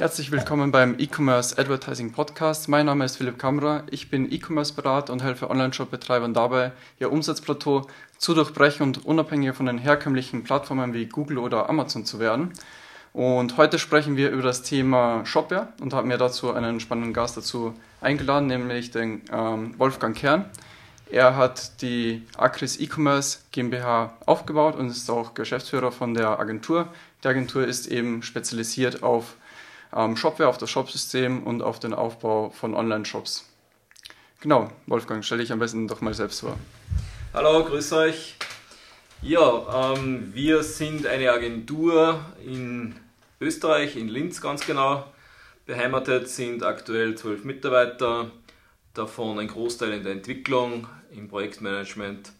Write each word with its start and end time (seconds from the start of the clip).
Herzlich 0.00 0.32
willkommen 0.32 0.72
beim 0.72 0.94
E-Commerce 0.98 1.58
Advertising 1.58 2.10
Podcast. 2.12 2.70
Mein 2.70 2.86
Name 2.86 3.04
ist 3.04 3.16
Philipp 3.18 3.38
Kammerer. 3.38 3.84
Ich 3.90 4.08
bin 4.08 4.32
E-Commerce-Berater 4.32 5.12
und 5.12 5.22
helfe 5.22 5.50
Online-Shop-Betreibern 5.50 6.32
dabei, 6.32 6.72
ihr 6.98 7.12
Umsatzplateau 7.12 7.86
zu 8.16 8.32
durchbrechen 8.32 8.82
und 8.82 9.04
unabhängiger 9.04 9.52
von 9.52 9.66
den 9.66 9.76
herkömmlichen 9.76 10.42
Plattformen 10.42 10.94
wie 10.94 11.04
Google 11.04 11.36
oder 11.36 11.68
Amazon 11.68 12.06
zu 12.06 12.18
werden. 12.18 12.54
Und 13.12 13.58
heute 13.58 13.78
sprechen 13.78 14.16
wir 14.16 14.30
über 14.30 14.40
das 14.40 14.62
Thema 14.62 15.26
Shopware 15.26 15.68
und 15.82 15.92
haben 15.92 16.08
mir 16.08 16.16
dazu 16.16 16.50
einen 16.50 16.80
spannenden 16.80 17.12
Gast 17.12 17.36
dazu 17.36 17.74
eingeladen, 18.00 18.46
nämlich 18.46 18.92
den 18.92 19.20
ähm, 19.30 19.74
Wolfgang 19.78 20.16
Kern. 20.16 20.46
Er 21.10 21.36
hat 21.36 21.82
die 21.82 22.22
Acris 22.38 22.80
E-Commerce 22.80 23.40
GmbH 23.52 24.14
aufgebaut 24.24 24.76
und 24.76 24.88
ist 24.88 25.10
auch 25.10 25.34
Geschäftsführer 25.34 25.92
von 25.92 26.14
der 26.14 26.40
Agentur. 26.40 26.88
Die 27.22 27.28
Agentur 27.28 27.66
ist 27.66 27.86
eben 27.86 28.22
spezialisiert 28.22 29.02
auf 29.02 29.36
ähm, 29.94 30.16
Shopware, 30.16 30.48
auf 30.48 30.58
das 30.58 30.70
Shopsystem 30.70 31.42
und 31.42 31.62
auf 31.62 31.78
den 31.78 31.94
Aufbau 31.94 32.50
von 32.50 32.74
Online-Shops. 32.74 33.48
Genau, 34.40 34.70
Wolfgang, 34.86 35.24
stelle 35.24 35.42
ich 35.42 35.52
am 35.52 35.58
besten 35.58 35.86
doch 35.88 36.00
mal 36.00 36.14
selbst 36.14 36.40
vor. 36.40 36.56
Hallo, 37.34 37.64
grüß 37.64 37.92
euch. 37.92 38.36
Ja, 39.22 39.94
ähm, 39.94 40.30
wir 40.32 40.62
sind 40.62 41.06
eine 41.06 41.30
Agentur 41.30 42.24
in 42.44 42.94
Österreich, 43.40 43.96
in 43.96 44.08
Linz 44.08 44.40
ganz 44.40 44.66
genau. 44.66 45.04
Beheimatet 45.66 46.28
sind 46.28 46.62
aktuell 46.62 47.16
zwölf 47.16 47.44
Mitarbeiter, 47.44 48.30
davon 48.94 49.38
ein 49.38 49.48
Großteil 49.48 49.92
in 49.92 50.04
der 50.04 50.12
Entwicklung, 50.12 50.86
im 51.10 51.28
Projektmanagement, 51.28 52.32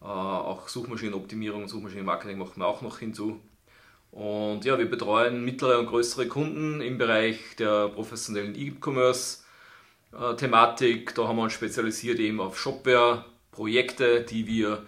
äh, 0.00 0.06
auch 0.06 0.68
Suchmaschinenoptimierung, 0.68 1.68
Suchmaschinenmarketing 1.68 2.38
machen 2.38 2.58
wir 2.58 2.66
auch 2.66 2.80
noch 2.80 2.98
hinzu. 2.98 3.40
Und 4.14 4.64
ja, 4.64 4.78
wir 4.78 4.88
betreuen 4.88 5.44
mittlere 5.44 5.80
und 5.80 5.86
größere 5.86 6.28
Kunden 6.28 6.80
im 6.80 6.96
Bereich 6.98 7.56
der 7.58 7.88
professionellen 7.88 8.54
E-Commerce-Thematik. 8.54 11.16
Da 11.16 11.26
haben 11.26 11.36
wir 11.36 11.42
uns 11.42 11.52
spezialisiert 11.52 12.20
eben 12.20 12.38
auf 12.38 12.56
Shopware-Projekte, 12.56 14.20
die 14.20 14.46
wir 14.46 14.84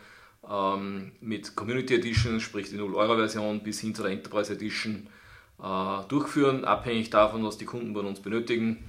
ähm, 0.49 1.11
mit 1.21 1.57
Community 1.57 1.97
Edition, 1.97 2.39
sprich 2.39 2.71
die 2.71 2.79
0-Euro-Version, 2.79 3.65
bis 3.65 3.81
hin 3.81 3.97
zu 3.97 4.05
der 4.05 4.13
Enterprise 4.13 4.53
Edition 4.53 5.09
äh, 5.61 6.05
durchführen, 6.07 6.65
abhängig 6.65 7.11
davon, 7.11 7.43
was 7.43 7.59
die 7.59 7.65
Kunden 7.65 7.95
von 7.95 8.07
uns 8.07 8.21
benötigen. 8.21 8.89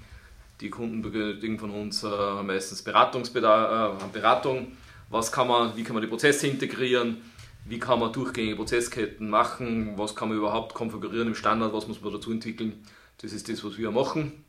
Die 0.61 0.69
Kunden 0.69 1.01
benötigen 1.01 1.57
von 1.57 1.71
uns 1.71 2.03
äh, 2.03 2.43
meistens 2.43 2.83
Beratungsbedarf, 2.83 4.03
äh, 4.03 4.07
Beratung. 4.13 4.73
Was 5.09 5.31
kann 5.31 5.47
man, 5.47 5.75
wie 5.75 5.83
kann 5.83 5.95
man 5.95 6.03
die 6.03 6.09
Prozesse 6.09 6.45
integrieren? 6.45 7.23
Wie 7.67 7.79
kann 7.79 7.99
man 7.99 8.13
durchgängige 8.13 8.55
Prozessketten 8.55 9.29
machen, 9.29 9.97
was 9.97 10.15
kann 10.15 10.29
man 10.29 10.37
überhaupt 10.37 10.73
konfigurieren 10.73 11.27
im 11.27 11.35
Standard, 11.35 11.73
was 11.73 11.87
muss 11.87 12.01
man 12.01 12.13
dazu 12.13 12.31
entwickeln. 12.31 12.83
Das 13.19 13.33
ist 13.33 13.49
das, 13.49 13.63
was 13.63 13.77
wir 13.77 13.91
machen. 13.91 14.43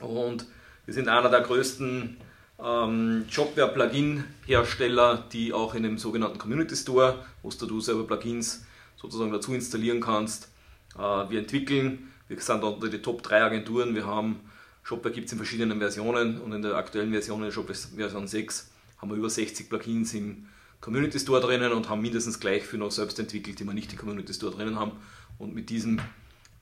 Und 0.00 0.46
wir 0.84 0.94
sind 0.94 1.08
einer 1.08 1.28
der 1.28 1.40
größten 1.40 2.16
ähm, 2.62 3.26
Shopware-Plugin-Hersteller, 3.28 5.24
die 5.32 5.52
auch 5.52 5.74
in 5.74 5.82
dem 5.82 5.98
sogenannten 5.98 6.38
Community 6.38 6.76
Store, 6.76 7.24
wo 7.42 7.50
du 7.50 7.80
selber 7.80 8.06
Plugins 8.06 8.64
sozusagen 8.96 9.32
dazu 9.32 9.52
installieren 9.52 10.00
kannst. 10.00 10.48
Äh, 10.96 11.00
wir 11.00 11.40
entwickeln, 11.40 12.12
wir 12.28 12.40
sind 12.40 12.62
unter 12.62 12.88
die 12.88 13.02
Top 13.02 13.22
3 13.22 13.42
Agenturen. 13.42 13.94
Wir 13.94 14.06
haben 14.06 14.40
Shopware 14.82 15.12
gibt 15.12 15.26
es 15.26 15.32
in 15.32 15.38
verschiedenen 15.38 15.78
Versionen 15.80 16.40
und 16.40 16.52
in 16.52 16.62
der 16.62 16.76
aktuellen 16.76 17.10
Version, 17.10 17.42
in 17.42 17.50
Shopware 17.50 17.76
Version 17.96 18.28
6, 18.28 18.70
haben 18.98 19.10
wir 19.10 19.16
über 19.16 19.28
60 19.28 19.68
Plugins 19.68 20.14
im 20.14 20.46
Community 20.86 21.18
Store 21.18 21.40
drinnen 21.40 21.72
und 21.72 21.88
haben 21.88 22.00
mindestens 22.00 22.38
gleich 22.38 22.62
für 22.62 22.78
noch 22.78 22.92
selbst 22.92 23.18
entwickelt, 23.18 23.58
die 23.58 23.64
wir 23.64 23.74
nicht 23.74 23.92
im 23.92 23.98
Community 23.98 24.32
Store 24.32 24.54
drinnen 24.54 24.78
haben. 24.78 24.92
Und 25.36 25.52
mit 25.52 25.68
diesem 25.68 26.00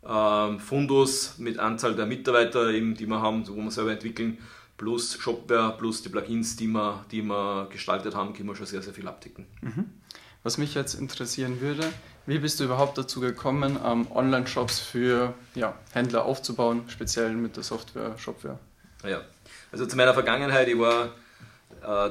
ähm, 0.03 0.59
Fundus, 0.61 1.37
mit 1.37 1.59
Anzahl 1.59 1.95
der 1.95 2.07
Mitarbeiter, 2.07 2.71
eben, 2.71 2.95
die 2.95 3.05
wir 3.07 3.21
haben, 3.21 3.47
wo 3.47 3.55
wir 3.55 3.71
selber 3.71 3.93
entwickeln, 3.93 4.39
plus 4.79 5.19
Shopware, 5.21 5.77
plus 5.77 6.01
die 6.01 6.09
Plugins, 6.09 6.57
die 6.57 6.69
wir, 6.69 7.05
die 7.11 7.21
wir 7.21 7.69
gestaltet 7.71 8.15
haben, 8.15 8.33
können 8.33 8.49
wir 8.49 8.57
schon 8.57 8.65
sehr, 8.65 8.81
sehr 8.81 8.95
viel 8.95 9.07
abdecken. 9.07 9.45
Mhm. 9.61 9.91
Was 10.43 10.57
mich 10.57 10.75
jetzt 10.75 10.95
interessieren 10.95 11.61
würde, 11.61 11.87
wie 12.25 12.39
bist 12.39 12.61
du 12.61 12.65
überhaupt 12.65 12.97
dazu 12.97 13.21
gekommen, 13.21 13.79
ähm, 13.85 14.11
Online-Shops 14.11 14.81
für 14.81 15.35
ja, 15.55 15.75
Händler 15.93 16.25
aufzubauen, 16.25 16.85
speziell 16.89 17.35
mit 17.35 17.57
der 17.57 17.63
Software 17.63 18.17
Shopware? 18.17 18.59
Ja, 19.07 19.21
also 19.71 19.85
zu 19.85 19.97
meiner 19.99 20.15
Vergangenheit, 20.15 20.69
ich 20.69 20.79
war 20.79 21.11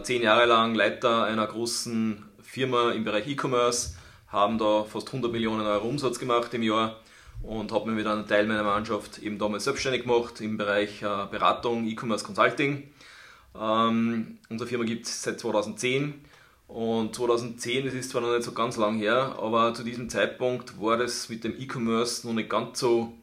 zehn 0.04 0.22
Jahre 0.22 0.46
lang 0.46 0.76
Leiter 0.76 1.24
einer 1.24 1.48
großen 1.48 2.24
Firma 2.42 2.92
im 2.92 3.04
Bereich 3.04 3.28
E-Commerce, 3.28 3.96
haben 4.28 4.58
da 4.58 4.84
fast 4.84 5.08
100 5.08 5.32
Millionen 5.32 5.66
Euro 5.66 5.88
Umsatz 5.88 6.20
gemacht 6.20 6.54
im 6.54 6.64
Jahr 6.64 6.98
und 7.44 7.72
habe 7.72 7.90
mir 7.90 7.96
mit 7.96 8.08
einem 8.08 8.28
Teil 8.28 8.48
meiner 8.48 8.64
Mannschaft 8.64 9.20
eben 9.20 9.38
damals 9.38 9.66
selbstständig 9.66 10.04
gemacht 10.04 10.40
im 10.42 10.58
Bereich 10.58 11.02
äh, 11.02 11.26
Beratung, 11.30 11.86
E-Commerce 11.88 12.26
Consulting. 12.26 12.90
Ähm, 13.60 14.38
unsere 14.50 14.68
Firma 14.68 14.86
gibt 14.86 15.06
es 15.06 15.22
seit 15.22 15.40
2010 15.40 16.14
und 16.68 17.16
2010, 17.16 17.86
das 17.86 17.94
ist 17.94 18.12
zwar 18.12 18.22
noch 18.22 18.32
nicht 18.32 18.44
so 18.44 18.54
ganz 18.54 18.78
lang 18.78 18.98
her, 18.98 19.36
aber 19.40 19.74
zu 19.74 19.84
diesem 19.84 20.10
Zeitpunkt 20.10 20.82
war 20.82 20.98
das 20.98 21.30
mit 21.30 21.44
dem 21.44 21.60
E-Commerce 21.60 22.26
noch 22.26 22.34
nicht 22.34 22.50
ganz 22.50 22.80
so, 22.80 23.14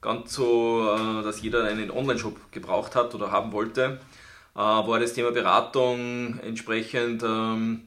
ganz 0.00 0.32
so, 0.32 0.96
äh, 0.96 1.22
dass 1.22 1.42
jeder 1.42 1.64
einen 1.64 1.90
Online-Shop 1.90 2.50
gebraucht 2.50 2.96
hat 2.96 3.14
oder 3.14 3.30
haben 3.30 3.52
wollte. 3.52 4.00
Äh, 4.54 4.58
war 4.58 4.98
das 4.98 5.12
Thema 5.12 5.30
Beratung 5.30 6.38
entsprechend 6.40 7.22
ähm, 7.22 7.82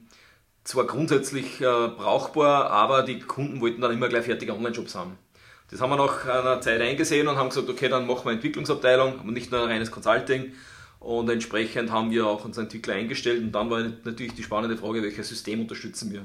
zwar 0.64 0.86
grundsätzlich 0.86 1.60
äh, 1.60 1.88
brauchbar, 1.88 2.70
aber 2.70 3.02
die 3.02 3.20
Kunden 3.20 3.60
wollten 3.60 3.80
dann 3.80 3.92
immer 3.92 4.08
gleich 4.08 4.24
fertige 4.24 4.54
Online-Shops 4.54 4.94
haben. 4.94 5.18
Das 5.70 5.80
haben 5.80 5.90
wir 5.90 5.96
nach 5.96 6.26
einer 6.26 6.60
Zeit 6.60 6.80
eingesehen 6.80 7.28
und 7.28 7.36
haben 7.36 7.48
gesagt, 7.48 7.68
okay, 7.68 7.88
dann 7.88 8.06
machen 8.06 8.24
wir 8.24 8.32
Entwicklungsabteilung, 8.32 9.20
aber 9.20 9.32
nicht 9.32 9.50
nur 9.50 9.62
ein 9.62 9.68
reines 9.68 9.90
Consulting. 9.90 10.52
Und 11.00 11.28
entsprechend 11.28 11.90
haben 11.90 12.10
wir 12.10 12.26
auch 12.26 12.44
unsere 12.44 12.64
Entwickler 12.64 12.94
eingestellt. 12.94 13.42
Und 13.42 13.52
dann 13.52 13.68
war 13.70 13.82
natürlich 14.04 14.34
die 14.34 14.42
spannende 14.42 14.76
Frage, 14.76 15.02
welches 15.02 15.28
System 15.28 15.60
unterstützen 15.60 16.12
wir. 16.12 16.24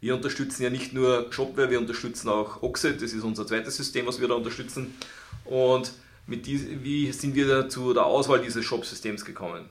Wir 0.00 0.14
unterstützen 0.14 0.64
ja 0.64 0.70
nicht 0.70 0.92
nur 0.92 1.28
Shopware, 1.30 1.70
wir 1.70 1.78
unterstützen 1.78 2.28
auch 2.28 2.62
Oxid, 2.62 3.00
das 3.00 3.12
ist 3.12 3.22
unser 3.22 3.46
zweites 3.46 3.76
System, 3.76 4.06
was 4.06 4.20
wir 4.20 4.28
da 4.28 4.34
unterstützen. 4.34 4.94
Und 5.44 5.92
mit 6.26 6.46
dies, 6.46 6.66
wie 6.82 7.12
sind 7.12 7.34
wir 7.34 7.68
zu 7.68 7.92
der 7.92 8.06
Auswahl 8.06 8.40
dieses 8.40 8.64
Shop-Systems 8.64 9.24
gekommen? 9.24 9.68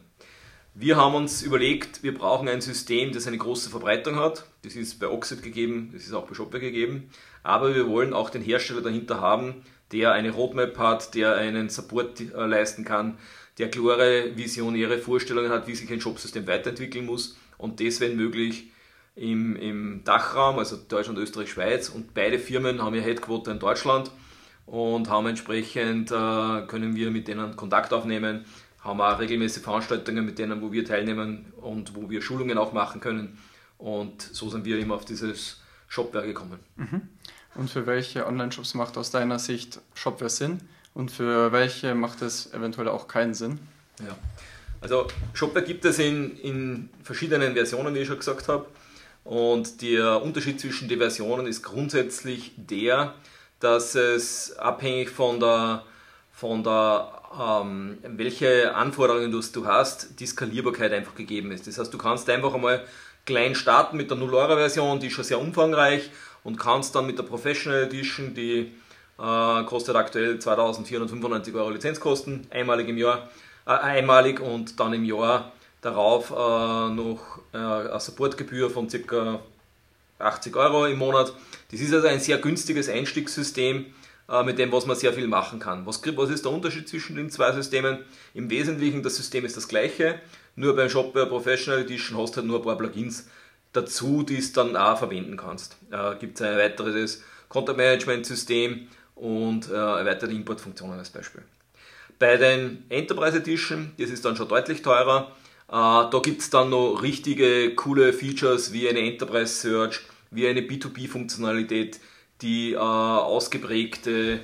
Wir 0.73 0.95
haben 0.95 1.16
uns 1.16 1.41
überlegt, 1.41 2.01
wir 2.01 2.13
brauchen 2.13 2.47
ein 2.47 2.62
System, 2.62 3.12
das 3.12 3.28
eine 3.28 3.38
große 3.38 3.69
Verbreitung 3.69 4.16
hat. 4.16 4.45
Das 4.63 4.75
ist 4.75 5.00
bei 5.00 5.07
Oxid 5.09 5.44
gegeben, 5.44 5.89
das 5.91 6.03
ist 6.03 6.13
auch 6.13 6.28
bei 6.28 6.34
Shopware 6.34 6.62
gegeben. 6.62 7.09
Aber 7.44 7.75
wir 7.75 7.88
wollen 7.89 8.13
auch 8.13 8.29
den 8.29 8.41
Hersteller 8.41 8.81
dahinter 8.81 9.19
haben, 9.19 9.66
der 9.91 10.13
eine 10.13 10.31
Roadmap 10.31 10.78
hat, 10.78 11.13
der 11.13 11.35
einen 11.35 11.69
Support 11.69 12.22
äh, 12.22 12.45
leisten 12.45 12.85
kann, 12.85 13.18
der 13.57 13.69
klare 13.69 14.38
visionäre 14.38 14.97
Vorstellungen 14.97 15.51
hat, 15.51 15.68
wie 15.68 15.75
sich 15.75 15.91
ein 15.91 16.00
Shopsystem 16.00 16.47
weiterentwickeln 16.47 17.06
muss 17.06 17.38
und 17.57 17.81
das, 17.81 18.00
wenn 18.00 18.16
möglich, 18.16 18.72
im, 19.16 19.57
im 19.57 20.03
Dachraum, 20.06 20.57
also 20.57 20.78
Deutschland, 20.78 21.19
Österreich, 21.19 21.51
Schweiz. 21.51 21.89
Und 21.89 22.13
beide 22.13 22.39
Firmen 22.39 22.81
haben 22.81 22.95
ihr 22.95 23.01
Headquarter 23.01 23.51
in 23.51 23.59
Deutschland 23.59 24.09
und 24.66 25.10
haben 25.10 25.28
entsprechend, 25.28 26.12
äh, 26.12 26.14
können 26.68 26.96
wir 26.96 27.12
mit 27.12 27.28
denen 27.28 27.56
Kontakt 27.56 27.94
aufnehmen, 27.94 28.46
haben 28.82 29.02
auch 29.02 29.20
regelmäßige 29.20 29.64
Veranstaltungen 29.64 30.26
mit 30.26 30.40
denen, 30.40 30.62
wo 30.62 30.72
wir 30.72 30.86
teilnehmen 30.86 31.52
und 31.62 31.96
wo 31.96 32.10
wir 32.10 32.22
Schulungen 32.22 32.58
auch 32.58 32.74
machen 32.74 33.02
können. 33.02 33.38
Und 33.78 34.22
so 34.22 34.50
sind 34.50 34.66
wir 34.66 34.80
immer 34.80 34.96
auf 34.96 35.06
dieses 35.06 35.62
Shopware 35.88 36.26
gekommen. 36.26 36.60
Mhm. 36.78 37.02
Und 37.56 37.70
für 37.70 37.86
welche 37.86 38.26
Online-Shops 38.26 38.74
macht 38.76 38.98
aus 38.98 39.12
deiner 39.12 39.40
Sicht 39.40 39.82
Shopware 39.94 40.30
Sinn 40.30 40.62
und 40.94 41.12
für 41.12 41.52
welche 41.52 41.96
macht 41.96 42.22
es 42.22 42.54
eventuell 42.54 42.88
auch 42.88 43.08
keinen 43.08 43.34
Sinn? 43.34 43.60
Ja. 44.00 44.18
Also 44.80 45.08
Shopware 45.34 45.64
gibt 45.64 45.86
es 45.86 46.00
in, 46.00 46.38
in 46.38 46.90
verschiedenen 47.04 47.54
Versionen, 47.54 47.94
wie 47.94 48.00
ich 48.00 48.08
schon 48.08 48.18
gesagt 48.18 48.48
habe. 48.48 48.66
Und 49.24 49.82
der 49.84 50.24
Unterschied 50.24 50.60
zwischen 50.60 50.88
den 50.88 50.98
Versionen 50.98 51.46
ist 51.46 51.62
grundsätzlich 51.62 52.54
der, 52.58 53.14
dass 53.62 53.96
es 53.96 54.58
abhängig 54.58 55.10
von 55.10 55.40
der, 55.40 55.84
von 56.32 56.64
der 56.64 57.22
ähm, 57.40 57.98
welche 58.04 58.75
Anforderungen 58.75 59.31
du 59.31 59.66
hast, 59.66 60.19
die 60.19 60.25
Skalierbarkeit 60.25 60.92
einfach 60.92 61.16
gegeben 61.16 61.52
ist. 61.52 61.68
Das 61.68 61.78
heißt, 61.78 61.94
du 61.94 61.98
kannst 61.98 62.30
einfach 62.30 62.54
einmal 62.54 62.84
klein 63.25 63.56
starten 63.56 63.98
mit 63.98 64.10
der 64.10 64.18
0-Euro-Version, 64.18 65.00
die 65.00 65.08
ist 65.08 65.13
schon 65.13 65.24
sehr 65.24 65.40
umfangreich 65.40 66.10
und 66.44 66.58
kannst 66.58 66.96
dann 66.96 67.06
mit 67.06 67.18
der 67.18 67.24
Professional 67.24 67.84
Edition, 67.84 68.34
die 68.34 68.72
äh, 69.19 69.64
kostet 69.64 69.96
aktuell 69.96 70.40
2495 70.40 71.54
Euro 71.56 71.69
Lizenzkosten, 71.69 72.48
einmalig 72.50 72.90
im 72.90 72.98
Jahr, 72.98 73.30
äh, 73.66 73.72
einmalig 73.72 74.40
und 74.40 74.80
dann 74.80 74.94
im 74.94 75.06
Jahr 75.06 75.52
darauf 75.81 76.31
äh, 76.31 76.34
noch 76.34 77.40
äh, 77.54 77.57
eine 77.57 78.00
Supportgebühr 78.00 78.69
von 78.69 78.88
ca. 78.88 79.40
80 80.21 80.56
Euro 80.56 80.85
im 80.85 80.97
Monat. 80.97 81.33
Das 81.71 81.79
ist 81.79 81.94
also 81.94 82.07
ein 82.07 82.19
sehr 82.19 82.38
günstiges 82.38 82.89
Einstiegssystem, 82.89 83.85
äh, 84.29 84.44
mit 84.44 84.59
dem 84.59 84.71
was 84.71 84.85
man 84.85 84.95
sehr 84.95 85.13
viel 85.13 85.27
machen 85.27 85.59
kann. 85.59 85.85
Was, 85.85 85.97
ist 85.97 86.45
der 86.45 86.51
Unterschied 86.51 86.88
zwischen 86.88 87.15
den 87.15 87.29
zwei 87.29 87.51
Systemen? 87.51 88.00
Im 88.33 88.50
Wesentlichen, 88.50 89.03
das 89.03 89.15
System 89.15 89.45
ist 89.45 89.57
das 89.57 89.68
gleiche, 89.68 90.19
nur 90.56 90.75
beim 90.75 90.89
Shopware 90.89 91.27
Professional 91.27 91.81
Edition 91.81 92.18
hast 92.18 92.33
du 92.33 92.38
halt 92.38 92.47
nur 92.47 92.59
ein 92.59 92.63
paar 92.63 92.77
Plugins 92.77 93.27
dazu, 93.73 94.23
die 94.23 94.39
du 94.39 94.53
dann 94.53 94.75
auch 94.75 94.97
verwenden 94.97 95.38
kannst. 95.38 95.77
Äh, 95.91 96.15
Gibt 96.19 96.39
es 96.39 96.41
ein 96.41 96.57
weiteres 96.57 97.23
Content 97.50 97.77
Management 97.77 98.25
System 98.25 98.88
und 99.15 99.69
äh, 99.69 99.73
erweiterte 99.73 100.33
Importfunktionen 100.33 100.97
als 100.97 101.09
Beispiel. 101.09 101.44
Bei 102.19 102.38
den 102.38 102.85
Enterprise 102.89 103.38
Edition, 103.38 103.91
das 103.97 104.09
ist 104.09 104.23
dann 104.25 104.35
schon 104.35 104.47
deutlich 104.47 104.81
teurer, 104.81 105.31
äh, 105.68 105.71
da 105.71 106.19
gibt 106.21 106.41
es 106.41 106.50
dann 106.50 106.69
noch 106.69 107.01
richtige 107.01 107.73
coole 107.75 108.13
Features 108.13 108.73
wie 108.73 108.89
eine 108.89 109.00
Enterprise 109.00 109.53
Search, 109.53 110.01
wie 110.31 110.48
eine 110.48 110.62
B2B-Funktionalität, 110.62 112.00
die 112.42 112.74
äh, 112.74 112.78
ausgeprägte 112.78 114.42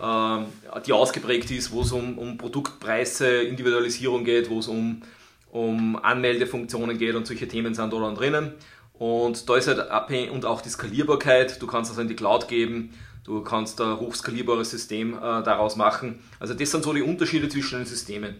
äh, 0.00 0.80
die 0.86 0.92
ausgeprägt 0.92 1.50
ist, 1.50 1.72
wo 1.72 1.82
es 1.82 1.92
um, 1.92 2.18
um 2.18 2.38
Produktpreise, 2.38 3.42
Individualisierung 3.42 4.24
geht, 4.24 4.48
wo 4.48 4.60
es 4.60 4.68
um, 4.68 5.02
um 5.50 5.96
Anmeldefunktionen 5.96 6.96
geht 6.98 7.14
und 7.14 7.26
solche 7.26 7.48
Themen 7.48 7.74
sind 7.74 7.92
da 7.92 8.10
drinnen. 8.12 8.54
Und 8.94 9.48
da 9.48 9.56
ist 9.56 9.68
halt 9.68 9.78
abhängig 9.90 10.30
und 10.30 10.44
auch 10.44 10.60
die 10.60 10.68
Skalierbarkeit, 10.68 11.60
du 11.60 11.66
kannst 11.66 11.90
das 11.90 11.98
in 11.98 12.08
die 12.08 12.16
Cloud 12.16 12.48
geben, 12.48 12.92
du 13.24 13.42
kannst 13.42 13.80
ein 13.80 13.98
hochskalierbares 13.98 14.70
System 14.70 15.14
äh, 15.14 15.42
daraus 15.42 15.76
machen. 15.76 16.22
Also 16.38 16.54
das 16.54 16.70
sind 16.70 16.84
so 16.84 16.92
die 16.92 17.02
Unterschiede 17.02 17.48
zwischen 17.48 17.78
den 17.78 17.86
Systemen. 17.86 18.36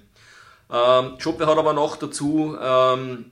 Ähm, 0.71 1.15
Shopware 1.19 1.51
hat 1.51 1.59
aber 1.59 1.73
noch 1.73 1.97
dazu 1.97 2.57
ähm, 2.61 3.27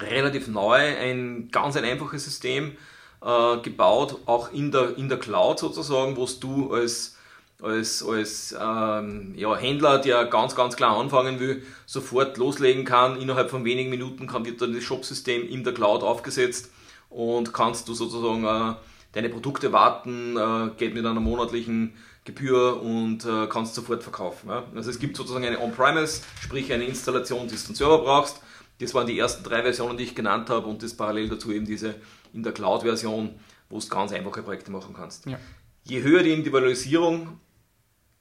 relativ 0.00 0.48
neu 0.48 0.76
ein 0.76 1.48
ganz 1.50 1.76
ein 1.76 1.84
einfaches 1.84 2.24
System 2.24 2.76
äh, 3.22 3.58
gebaut, 3.58 4.20
auch 4.26 4.52
in 4.52 4.70
der, 4.70 4.96
in 4.96 5.08
der 5.08 5.18
Cloud 5.18 5.58
sozusagen, 5.58 6.16
wo 6.16 6.28
du 6.40 6.72
als 6.72 7.14
als, 7.60 8.04
als 8.06 8.54
ähm, 8.58 9.34
ja, 9.36 9.56
Händler, 9.56 9.98
der 9.98 10.26
ganz, 10.26 10.54
ganz 10.54 10.76
klar 10.76 10.96
anfangen 10.96 11.40
will, 11.40 11.64
sofort 11.86 12.36
loslegen 12.36 12.84
kann. 12.84 13.20
Innerhalb 13.20 13.50
von 13.50 13.64
wenigen 13.64 13.90
Minuten 13.90 14.26
kann, 14.26 14.44
wird 14.44 14.62
dann 14.62 14.74
das 14.74 14.84
Shopsystem 14.84 15.48
in 15.48 15.64
der 15.64 15.74
Cloud 15.74 16.02
aufgesetzt 16.02 16.70
und 17.10 17.52
kannst 17.52 17.88
du 17.88 17.94
sozusagen 17.94 18.44
äh, 18.44 18.74
deine 19.12 19.28
Produkte 19.28 19.72
warten, 19.72 20.36
äh, 20.36 20.70
geht 20.76 20.94
mit 20.94 21.04
einer 21.04 21.20
monatlichen 21.20 21.94
Gebühr 22.24 22.80
und 22.80 23.24
äh, 23.24 23.46
kannst 23.48 23.74
sofort 23.74 24.02
verkaufen. 24.02 24.50
Ja? 24.50 24.64
Also 24.74 24.90
es 24.90 24.98
gibt 24.98 25.16
sozusagen 25.16 25.44
eine 25.44 25.60
On-Premise, 25.60 26.22
sprich 26.40 26.72
eine 26.72 26.84
Installation, 26.84 27.48
die 27.48 27.56
du 27.56 27.66
einen 27.66 27.74
Server 27.74 27.98
brauchst. 27.98 28.40
Das 28.80 28.94
waren 28.94 29.06
die 29.06 29.18
ersten 29.18 29.42
drei 29.42 29.62
Versionen, 29.62 29.96
die 29.96 30.04
ich 30.04 30.14
genannt 30.14 30.50
habe 30.50 30.66
und 30.66 30.82
das 30.82 30.94
parallel 30.94 31.28
dazu 31.28 31.52
eben 31.52 31.66
diese 31.66 31.96
in 32.32 32.42
der 32.42 32.52
Cloud-Version, 32.52 33.38
wo 33.68 33.78
du 33.78 33.88
ganz 33.88 34.12
einfache 34.12 34.42
Projekte 34.42 34.70
machen 34.70 34.94
kannst. 34.94 35.26
Ja. 35.26 35.38
Je 35.84 36.02
höher 36.02 36.22
die 36.22 36.32
Individualisierung 36.32 37.40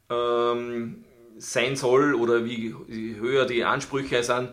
ähm, 0.09 1.03
sein 1.37 1.75
soll 1.75 2.15
oder 2.15 2.45
wie 2.45 2.73
höher 2.89 3.45
die 3.45 3.63
Ansprüche 3.63 4.23
sind, 4.23 4.49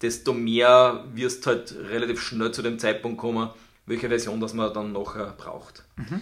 desto 0.00 0.32
mehr 0.32 1.04
wirst 1.14 1.46
halt 1.46 1.74
relativ 1.74 2.20
schnell 2.22 2.52
zu 2.52 2.62
dem 2.62 2.78
Zeitpunkt 2.78 3.18
kommen, 3.18 3.50
welche 3.86 4.08
Version 4.08 4.40
das 4.40 4.54
man 4.54 4.72
dann 4.72 4.92
noch 4.92 5.16
braucht. 5.36 5.84
Mhm. 5.96 6.20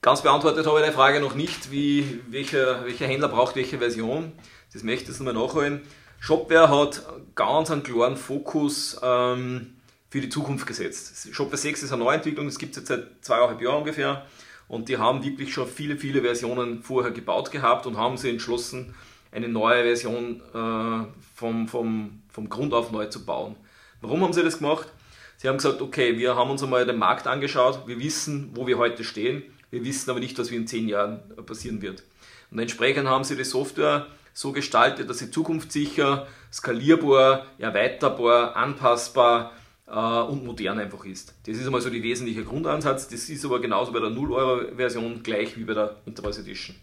Ganz 0.00 0.22
beantwortet 0.22 0.64
habe 0.66 0.80
ich 0.80 0.86
die 0.86 0.92
Frage 0.92 1.20
noch 1.20 1.34
nicht, 1.34 1.72
wie, 1.72 2.20
welcher, 2.30 2.84
welcher 2.84 3.06
Händler 3.06 3.28
braucht 3.28 3.56
welche 3.56 3.78
Version. 3.78 4.32
Das 4.72 4.84
möchte 4.84 5.10
ich 5.10 5.18
nochmal 5.18 5.34
nachholen. 5.34 5.82
Shopware 6.20 6.68
hat 6.68 7.02
ganz 7.34 7.70
einen 7.70 7.82
klaren 7.82 8.16
Fokus 8.16 8.98
ähm, 9.02 9.74
für 10.10 10.20
die 10.20 10.28
Zukunft 10.28 10.66
gesetzt. 10.66 11.28
Shopware 11.32 11.56
6 11.56 11.84
ist 11.84 11.92
eine 11.92 12.04
Neuentwicklung, 12.04 12.46
das 12.46 12.58
gibt 12.58 12.72
es 12.72 12.78
jetzt 12.78 12.88
seit 12.88 13.06
zweieinhalb 13.20 13.60
Jahren 13.60 13.78
ungefähr. 13.78 14.26
Und 14.66 14.88
die 14.88 14.98
haben 14.98 15.24
wirklich 15.24 15.52
schon 15.52 15.66
viele, 15.66 15.96
viele 15.96 16.20
Versionen 16.20 16.82
vorher 16.82 17.12
gebaut 17.12 17.50
gehabt 17.50 17.86
und 17.86 17.96
haben 17.96 18.18
sie 18.18 18.30
entschlossen, 18.30 18.94
eine 19.30 19.48
neue 19.48 19.82
Version 19.82 20.40
äh, 20.54 21.06
vom, 21.34 21.68
vom, 21.68 22.22
vom 22.30 22.48
Grund 22.48 22.74
auf 22.74 22.90
neu 22.90 23.06
zu 23.06 23.24
bauen. 23.24 23.56
Warum 24.00 24.22
haben 24.22 24.32
sie 24.32 24.42
das 24.42 24.58
gemacht? 24.58 24.88
Sie 25.36 25.48
haben 25.48 25.56
gesagt, 25.56 25.80
okay, 25.80 26.18
wir 26.18 26.34
haben 26.34 26.50
uns 26.50 26.62
einmal 26.62 26.84
den 26.84 26.98
Markt 26.98 27.26
angeschaut, 27.26 27.86
wir 27.86 27.98
wissen, 27.98 28.50
wo 28.54 28.66
wir 28.66 28.78
heute 28.78 29.04
stehen, 29.04 29.42
wir 29.70 29.84
wissen 29.84 30.10
aber 30.10 30.20
nicht, 30.20 30.38
was 30.38 30.50
in 30.50 30.66
zehn 30.66 30.88
Jahren 30.88 31.20
passieren 31.46 31.82
wird. 31.82 32.02
Und 32.50 32.58
entsprechend 32.58 33.06
haben 33.06 33.24
sie 33.24 33.36
die 33.36 33.44
Software 33.44 34.06
so 34.38 34.52
gestaltet, 34.52 35.10
dass 35.10 35.18
sie 35.18 35.32
zukunftssicher, 35.32 36.28
skalierbar, 36.52 37.46
erweiterbar, 37.58 38.54
anpassbar 38.54 39.50
äh, 39.88 39.90
und 39.90 40.44
modern 40.44 40.78
einfach 40.78 41.04
ist. 41.04 41.34
Das 41.44 41.56
ist 41.56 41.66
einmal 41.66 41.80
so 41.80 41.90
die 41.90 42.04
wesentliche 42.04 42.44
Grundansatz. 42.44 43.08
Das 43.08 43.28
ist 43.28 43.44
aber 43.44 43.60
genauso 43.60 43.90
bei 43.90 43.98
der 43.98 44.10
0-Euro-Version 44.10 45.24
gleich 45.24 45.56
wie 45.56 45.64
bei 45.64 45.74
der 45.74 45.96
Enterprise 46.06 46.40
Edition. 46.40 46.76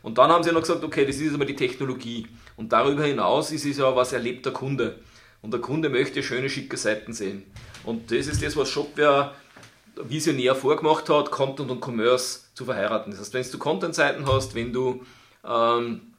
Und 0.00 0.16
dann 0.16 0.30
haben 0.30 0.44
sie 0.44 0.50
noch 0.50 0.62
gesagt, 0.62 0.82
okay, 0.82 1.04
das 1.04 1.16
ist 1.16 1.34
aber 1.34 1.44
die 1.44 1.56
Technologie. 1.56 2.26
Und 2.56 2.72
darüber 2.72 3.04
hinaus 3.04 3.52
ist 3.52 3.66
es 3.66 3.76
ja, 3.76 3.94
was 3.94 4.14
erlebt 4.14 4.46
der 4.46 4.54
Kunde. 4.54 4.98
Und 5.42 5.52
der 5.52 5.60
Kunde 5.60 5.90
möchte 5.90 6.22
schöne, 6.22 6.48
schicke 6.48 6.78
Seiten 6.78 7.12
sehen. 7.12 7.42
Und 7.84 8.10
das 8.10 8.28
ist 8.28 8.42
das, 8.42 8.56
was 8.56 8.70
Shopware 8.70 9.34
visionär 9.96 10.54
vorgemacht 10.54 11.10
hat, 11.10 11.30
Content 11.30 11.70
und 11.70 11.84
Commerce 11.84 12.44
zu 12.54 12.64
verheiraten. 12.64 13.10
Das 13.10 13.20
heißt, 13.20 13.34
wenn 13.34 13.44
du 13.44 13.58
Content-Seiten 13.58 14.26
hast, 14.26 14.54
wenn 14.54 14.72
du 14.72 15.04
ähm, 15.46 16.13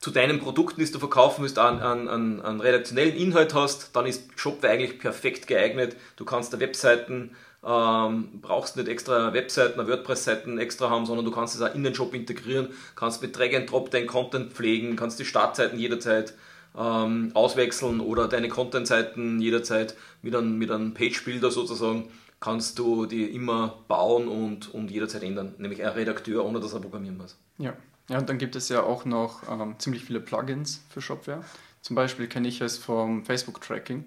zu 0.00 0.10
deinen 0.10 0.40
Produkten, 0.40 0.82
die 0.82 0.90
du 0.90 0.98
verkaufen 0.98 1.42
willst, 1.42 1.58
einen, 1.58 1.80
einen, 1.80 2.40
einen 2.40 2.60
redaktionellen 2.60 3.14
Inhalt 3.14 3.54
hast, 3.54 3.94
dann 3.94 4.06
ist 4.06 4.30
Shopware 4.36 4.72
eigentlich 4.72 4.98
perfekt 4.98 5.46
geeignet. 5.46 5.94
Du 6.16 6.24
kannst 6.24 6.54
da 6.54 6.60
Webseiten, 6.60 7.36
ähm, 7.62 8.40
brauchst 8.40 8.76
nicht 8.76 8.88
extra 8.88 9.34
Webseiten, 9.34 9.86
WordPress-Seiten 9.86 10.58
extra 10.58 10.88
haben, 10.88 11.04
sondern 11.04 11.26
du 11.26 11.30
kannst 11.30 11.54
es 11.54 11.60
auch 11.60 11.74
in 11.74 11.84
den 11.84 11.94
Shop 11.94 12.14
integrieren, 12.14 12.68
kannst 12.96 13.20
mit 13.20 13.36
Drag 13.36 13.54
and 13.54 13.70
Drop 13.70 13.90
deinen 13.90 14.06
Content 14.06 14.54
pflegen, 14.54 14.96
kannst 14.96 15.20
die 15.20 15.26
Startseiten 15.26 15.78
jederzeit 15.78 16.32
ähm, 16.78 17.32
auswechseln 17.34 18.00
oder 18.00 18.26
deine 18.26 18.48
Content-Seiten 18.48 19.40
jederzeit 19.40 19.96
mit 20.22 20.34
einem, 20.34 20.56
mit 20.56 20.70
einem 20.70 20.94
Page-Builder 20.94 21.50
sozusagen 21.50 22.10
kannst 22.40 22.78
du 22.78 23.04
die 23.04 23.24
immer 23.24 23.80
bauen 23.86 24.26
und, 24.26 24.72
und 24.72 24.90
jederzeit 24.90 25.22
ändern, 25.22 25.54
nämlich 25.58 25.84
ein 25.84 25.92
Redakteur, 25.92 26.42
ohne 26.42 26.58
dass 26.58 26.72
er 26.72 26.80
programmieren 26.80 27.18
muss. 27.18 27.36
Ja. 27.58 27.74
Ja, 28.10 28.18
und 28.18 28.28
dann 28.28 28.38
gibt 28.38 28.56
es 28.56 28.68
ja 28.68 28.82
auch 28.82 29.04
noch 29.04 29.48
ähm, 29.48 29.76
ziemlich 29.78 30.04
viele 30.04 30.18
Plugins 30.18 30.82
für 30.88 31.00
Shopware. 31.00 31.44
Zum 31.80 31.94
Beispiel 31.94 32.26
kenne 32.26 32.48
ich 32.48 32.60
es 32.60 32.76
vom 32.76 33.24
Facebook-Tracking 33.24 34.04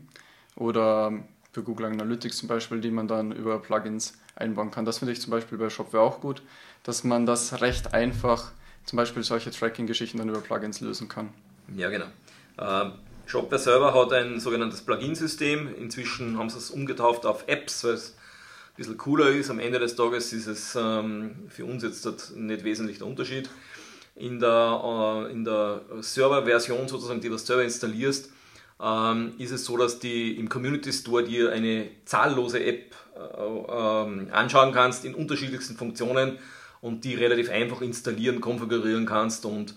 oder 0.57 1.13
für 1.53 1.63
Google 1.63 1.85
Analytics 1.85 2.37
zum 2.37 2.49
Beispiel, 2.49 2.81
die 2.81 2.91
man 2.91 3.07
dann 3.07 3.31
über 3.31 3.59
Plugins 3.59 4.17
einbauen 4.35 4.71
kann. 4.71 4.83
Das 4.83 4.97
finde 4.97 5.13
ich 5.13 5.21
zum 5.21 5.31
Beispiel 5.31 5.57
bei 5.57 5.69
Shopware 5.69 6.03
auch 6.03 6.19
gut, 6.19 6.41
dass 6.83 7.05
man 7.05 7.25
das 7.25 7.61
recht 7.61 7.93
einfach, 7.93 8.51
zum 8.83 8.97
Beispiel 8.97 9.23
solche 9.23 9.51
Tracking-Geschichten 9.51 10.17
dann 10.17 10.27
über 10.27 10.41
Plugins 10.41 10.81
lösen 10.81 11.07
kann. 11.07 11.29
Ja, 11.73 11.89
genau. 11.89 12.07
Ähm, 12.59 12.91
Shopware 13.25 13.59
selber 13.59 13.93
hat 13.93 14.11
ein 14.11 14.41
sogenanntes 14.41 14.81
Plugin-System. 14.81 15.73
Inzwischen 15.75 16.37
haben 16.37 16.49
sie 16.49 16.57
es 16.57 16.71
umgetauft 16.71 17.25
auf 17.25 17.45
Apps, 17.47 17.85
weil 17.85 17.93
es 17.93 18.09
ein 18.09 18.75
bisschen 18.75 18.97
cooler 18.97 19.29
ist. 19.29 19.49
Am 19.49 19.59
Ende 19.59 19.79
des 19.79 19.95
Tages 19.95 20.33
ist 20.33 20.47
es 20.47 20.75
ähm, 20.75 21.35
für 21.47 21.63
uns 21.63 21.83
jetzt 21.83 22.35
nicht 22.35 22.65
wesentlich 22.65 22.97
der 22.97 23.07
Unterschied 23.07 23.49
in 24.15 24.39
der, 24.39 25.27
äh, 25.27 25.31
in 25.31 25.43
der 25.43 25.81
Server-Version 26.01 26.87
sozusagen, 26.87 27.21
die 27.21 27.29
du 27.29 27.37
selber 27.37 27.63
installierst, 27.63 28.31
ähm, 28.81 29.33
ist 29.37 29.51
es 29.51 29.65
so, 29.65 29.77
dass 29.77 29.99
die 29.99 30.37
im 30.37 30.49
Community 30.49 30.91
Store 30.91 31.23
dir 31.23 31.51
eine 31.51 31.89
zahllose 32.05 32.63
App 32.63 32.95
äh, 33.15 33.43
ähm, 33.45 34.27
anschauen 34.31 34.71
kannst 34.71 35.05
in 35.05 35.15
unterschiedlichsten 35.15 35.75
Funktionen 35.75 36.37
und 36.81 37.05
die 37.05 37.15
relativ 37.15 37.49
einfach 37.49 37.81
installieren, 37.81 38.41
konfigurieren 38.41 39.05
kannst 39.05 39.45
und 39.45 39.75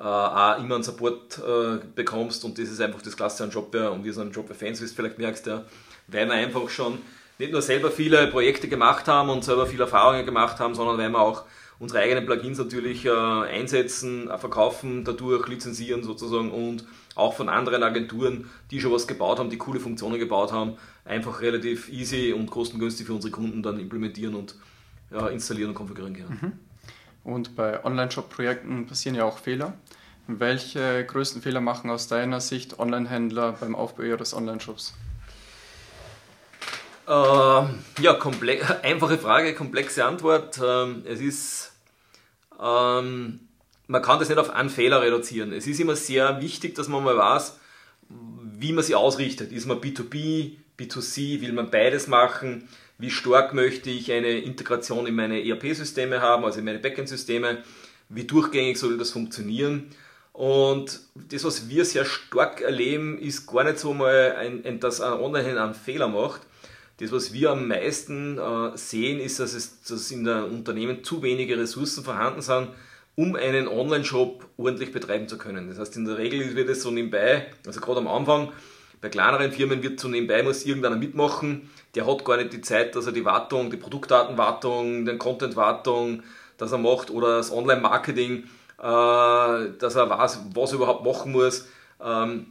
äh, 0.00 0.04
auch 0.04 0.58
immer 0.58 0.76
einen 0.76 0.84
Support 0.84 1.38
äh, 1.38 1.78
bekommst 1.94 2.44
und 2.44 2.58
das 2.58 2.68
ist 2.68 2.80
einfach 2.80 3.02
das 3.02 3.16
Klasse 3.16 3.44
an 3.44 3.50
Jobware 3.50 3.90
und 3.90 4.04
wir 4.04 4.14
sind 4.14 4.34
Jobware-Fans, 4.34 4.80
wie 4.80 4.86
du 4.86 4.92
vielleicht 4.92 5.18
merkst, 5.18 5.46
ja, 5.46 5.64
weil 6.06 6.26
wir 6.26 6.34
einfach 6.34 6.68
schon 6.70 6.98
nicht 7.38 7.52
nur 7.52 7.62
selber 7.62 7.90
viele 7.90 8.26
Projekte 8.28 8.68
gemacht 8.68 9.08
haben 9.08 9.28
und 9.28 9.44
selber 9.44 9.66
viele 9.66 9.84
Erfahrungen 9.84 10.24
gemacht 10.24 10.58
haben, 10.58 10.74
sondern 10.74 10.98
weil 10.98 11.10
wir 11.10 11.20
auch 11.20 11.44
unsere 11.78 12.00
eigenen 12.00 12.26
Plugins 12.26 12.58
natürlich 12.58 13.04
äh, 13.04 13.10
einsetzen, 13.10 14.28
äh, 14.28 14.38
verkaufen, 14.38 15.04
dadurch 15.04 15.46
lizenzieren 15.48 16.02
sozusagen 16.02 16.50
und 16.50 16.84
auch 17.14 17.34
von 17.34 17.48
anderen 17.48 17.82
Agenturen, 17.82 18.48
die 18.70 18.80
schon 18.80 18.92
was 18.92 19.06
gebaut 19.06 19.38
haben, 19.38 19.50
die 19.50 19.58
coole 19.58 19.80
Funktionen 19.80 20.18
gebaut 20.18 20.52
haben, 20.52 20.76
einfach 21.04 21.40
relativ 21.40 21.88
easy 21.88 22.32
und 22.32 22.46
kostengünstig 22.50 23.06
für 23.06 23.14
unsere 23.14 23.32
Kunden 23.32 23.62
dann 23.62 23.78
implementieren 23.78 24.34
und 24.34 24.54
ja, 25.10 25.26
installieren 25.28 25.70
und 25.70 25.74
konfigurieren 25.74 26.14
können. 26.16 26.38
Mhm. 26.40 26.52
Und 27.24 27.56
bei 27.56 27.84
Online-Shop-Projekten 27.84 28.86
passieren 28.86 29.16
ja 29.16 29.24
auch 29.24 29.38
Fehler. 29.38 29.74
Welche 30.26 31.04
größten 31.04 31.42
Fehler 31.42 31.60
machen 31.60 31.90
aus 31.90 32.06
deiner 32.06 32.40
Sicht 32.40 32.78
Online-Händler 32.78 33.56
beim 33.60 33.74
Aufbau 33.74 34.02
ihres 34.02 34.34
Online-Shops? 34.34 34.94
Äh, 37.08 37.10
ja, 37.10 38.18
einfache 38.82 39.18
Frage, 39.18 39.54
komplexe 39.54 40.04
Antwort. 40.04 40.60
Ähm, 40.62 41.02
es 41.06 41.20
ist, 41.20 41.67
ähm, 42.60 43.40
man 43.86 44.02
kann 44.02 44.18
das 44.18 44.28
nicht 44.28 44.38
auf 44.38 44.50
einen 44.50 44.70
Fehler 44.70 45.02
reduzieren. 45.02 45.52
Es 45.52 45.66
ist 45.66 45.80
immer 45.80 45.96
sehr 45.96 46.40
wichtig, 46.40 46.74
dass 46.74 46.88
man 46.88 47.02
mal 47.02 47.16
weiß, 47.16 47.58
wie 48.58 48.72
man 48.72 48.84
sie 48.84 48.94
ausrichtet. 48.94 49.52
Ist 49.52 49.66
man 49.66 49.80
B2B, 49.80 50.52
B2C, 50.78 51.40
will 51.40 51.52
man 51.52 51.70
beides 51.70 52.06
machen? 52.06 52.68
Wie 52.98 53.10
stark 53.10 53.54
möchte 53.54 53.90
ich 53.90 54.12
eine 54.12 54.38
Integration 54.38 55.06
in 55.06 55.14
meine 55.14 55.44
ERP-Systeme 55.44 56.20
haben, 56.20 56.44
also 56.44 56.58
in 56.58 56.64
meine 56.64 56.80
Backend-Systeme? 56.80 57.62
Wie 58.08 58.24
durchgängig 58.24 58.78
soll 58.78 58.98
das 58.98 59.10
funktionieren? 59.10 59.90
Und 60.32 61.00
das, 61.14 61.44
was 61.44 61.68
wir 61.68 61.84
sehr 61.84 62.04
stark 62.04 62.60
erleben, 62.60 63.18
ist 63.18 63.46
gar 63.46 63.64
nicht 63.64 63.78
so 63.78 63.94
mal, 63.94 64.36
ein, 64.38 64.64
ein, 64.64 64.80
dass 64.80 65.00
ein 65.00 65.14
Online 65.14 65.60
einen 65.60 65.74
Fehler 65.74 66.08
macht, 66.08 66.42
Das, 67.00 67.12
was 67.12 67.32
wir 67.32 67.52
am 67.52 67.68
meisten 67.68 68.38
äh, 68.38 68.76
sehen, 68.76 69.20
ist, 69.20 69.38
dass, 69.38 69.54
es, 69.54 69.82
dass 69.82 70.10
in 70.10 70.24
der 70.24 70.46
Unternehmen 70.46 71.04
zu 71.04 71.22
wenige 71.22 71.56
Ressourcen 71.56 72.02
vorhanden 72.02 72.42
sind, 72.42 72.68
um 73.14 73.36
einen 73.36 73.68
Online-Shop 73.68 74.44
ordentlich 74.56 74.92
betreiben 74.92 75.28
zu 75.28 75.38
können. 75.38 75.68
Das 75.68 75.78
heißt, 75.78 75.96
in 75.96 76.04
der 76.04 76.18
Regel 76.18 76.56
wird 76.56 76.68
es 76.68 76.82
so 76.82 76.90
nebenbei, 76.90 77.46
also 77.66 77.80
gerade 77.80 77.98
am 77.98 78.08
Anfang, 78.08 78.52
bei 79.00 79.08
kleineren 79.08 79.52
Firmen 79.52 79.82
wird 79.82 80.00
so 80.00 80.08
nebenbei 80.08 80.42
muss 80.42 80.66
irgendeiner 80.66 80.96
mitmachen, 80.96 81.70
der 81.94 82.06
hat 82.06 82.24
gar 82.24 82.36
nicht 82.36 82.52
die 82.52 82.60
Zeit, 82.60 82.96
dass 82.96 83.06
er 83.06 83.12
die 83.12 83.24
Wartung, 83.24 83.70
die 83.70 83.76
Produktdatenwartung, 83.76 85.06
die 85.06 85.16
Content-Wartung, 85.18 86.24
dass 86.56 86.72
er 86.72 86.78
macht 86.78 87.10
oder 87.10 87.36
das 87.36 87.52
Online-Marketing, 87.52 88.44
äh, 88.78 88.82
dass 88.82 89.94
er 89.94 90.10
weiß, 90.10 90.40
was 90.54 90.72
er 90.72 90.76
überhaupt 90.76 91.04
machen 91.04 91.32
muss. 91.32 91.68
Ähm, 92.04 92.46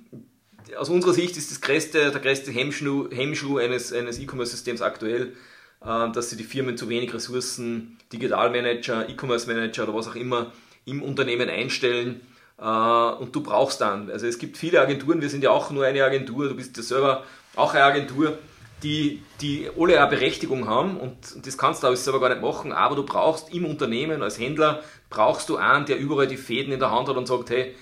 aus 0.78 0.90
unserer 0.90 1.14
Sicht 1.14 1.38
ist 1.38 1.52
das 1.52 1.62
größte, 1.62 2.12
der 2.12 2.20
größte 2.20 2.52
Hemmschuh, 2.52 3.10
Hemmschuh 3.12 3.58
eines, 3.58 3.94
eines 3.94 4.20
E-Commerce-Systems 4.20 4.82
aktuell, 4.82 5.34
äh, 5.82 6.12
dass 6.12 6.30
sie 6.30 6.38
die 6.38 6.44
Firmen 6.44 6.78
zu 6.78 6.90
wenig 6.90 7.14
Ressourcen, 7.14 7.98
Digitalmanager, 8.12 9.10
E-Commerce-Manager 9.10 9.84
oder 9.84 9.96
was 9.96 10.08
auch 10.08 10.16
immer 10.16 10.52
im 10.86 11.04
Unternehmen 11.04 11.50
einstellen. 11.50 12.22
Äh, 12.60 12.64
und 12.64 13.36
du 13.36 13.42
brauchst 13.42 13.82
dann, 13.82 14.10
also 14.10 14.26
es 14.28 14.40
gibt 14.40 14.58
viele 14.58 14.82
Agenturen, 14.82 15.22
wir 15.22 15.30
sind 15.30 15.44
ja 15.44 15.52
auch 15.52 15.70
nur 15.72 15.86
eine 15.86 16.04
Agentur, 16.04 16.50
du 16.50 16.56
bist 16.56 16.76
ja 16.78 16.84
selber 16.84 17.24
auch 17.56 17.74
eine 17.74 17.84
Agentur, 17.84 18.38
die, 18.84 19.24
die 19.42 19.70
alle 19.78 20.00
eine 20.00 20.10
Berechtigung 20.10 20.68
haben 20.68 20.98
und 20.98 21.46
das 21.46 21.58
kannst 21.58 21.82
du 21.82 21.88
alles 21.88 22.04
selber 22.04 22.20
gar 22.20 22.30
nicht 22.30 22.42
machen, 22.42 22.72
aber 22.72 22.96
du 22.96 23.04
brauchst 23.04 23.52
im 23.52 23.66
Unternehmen 23.66 24.22
als 24.22 24.40
Händler, 24.40 24.84
brauchst 25.10 25.50
du 25.50 25.58
einen, 25.58 25.86
der 25.88 25.98
überall 25.98 26.28
die 26.28 26.38
Fäden 26.38 26.72
in 26.72 26.80
der 26.80 26.92
Hand 26.92 27.10
hat 27.10 27.18
und 27.18 27.28
sagt, 27.28 27.50
hey, 27.50 27.76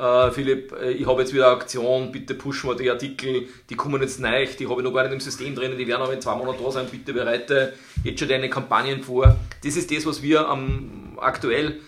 äh, 0.00 0.30
Philipp, 0.30 0.72
äh, 0.72 0.92
ich 0.92 1.06
habe 1.06 1.20
jetzt 1.20 1.34
wieder 1.34 1.46
eine 1.48 1.56
Aktion, 1.56 2.10
bitte 2.10 2.34
pushen 2.34 2.70
wir 2.70 2.76
die 2.76 2.90
Artikel, 2.90 3.48
die 3.68 3.76
kommen 3.76 4.00
jetzt 4.00 4.18
neu, 4.18 4.46
die 4.46 4.66
habe 4.66 4.80
ich 4.80 4.84
noch 4.84 4.94
gar 4.94 5.04
nicht 5.04 5.12
im 5.12 5.20
System 5.20 5.54
drin, 5.54 5.76
die 5.76 5.86
werden 5.86 6.02
aber 6.02 6.14
in 6.14 6.20
zwei 6.22 6.34
Monaten 6.36 6.64
da 6.64 6.70
sein, 6.70 6.86
bitte 6.90 7.12
bereite 7.12 7.74
jetzt 8.02 8.18
schon 8.18 8.28
deine 8.28 8.48
Kampagnen 8.48 9.02
vor. 9.02 9.36
Das 9.62 9.76
ist 9.76 9.90
das, 9.94 10.06
was 10.06 10.22
wir 10.22 10.48
am, 10.48 11.18
aktuell 11.20 11.80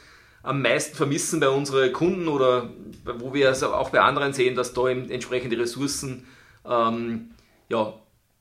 am 0.43 0.61
meisten 0.61 0.95
vermissen 0.95 1.41
bei 1.41 1.49
unseren 1.49 1.93
Kunden 1.93 2.29
oder 2.29 2.71
wo 3.19 3.33
wir 3.33 3.49
es 3.49 3.63
auch 3.63 3.91
bei 3.91 4.01
anderen 4.01 4.33
sehen, 4.33 4.57
dass 4.57 4.75
da 4.75 4.89
entsprechende 4.89 5.59
Ressourcen 5.59 6.27
ähm, 6.69 7.31
ja, 7.69 7.95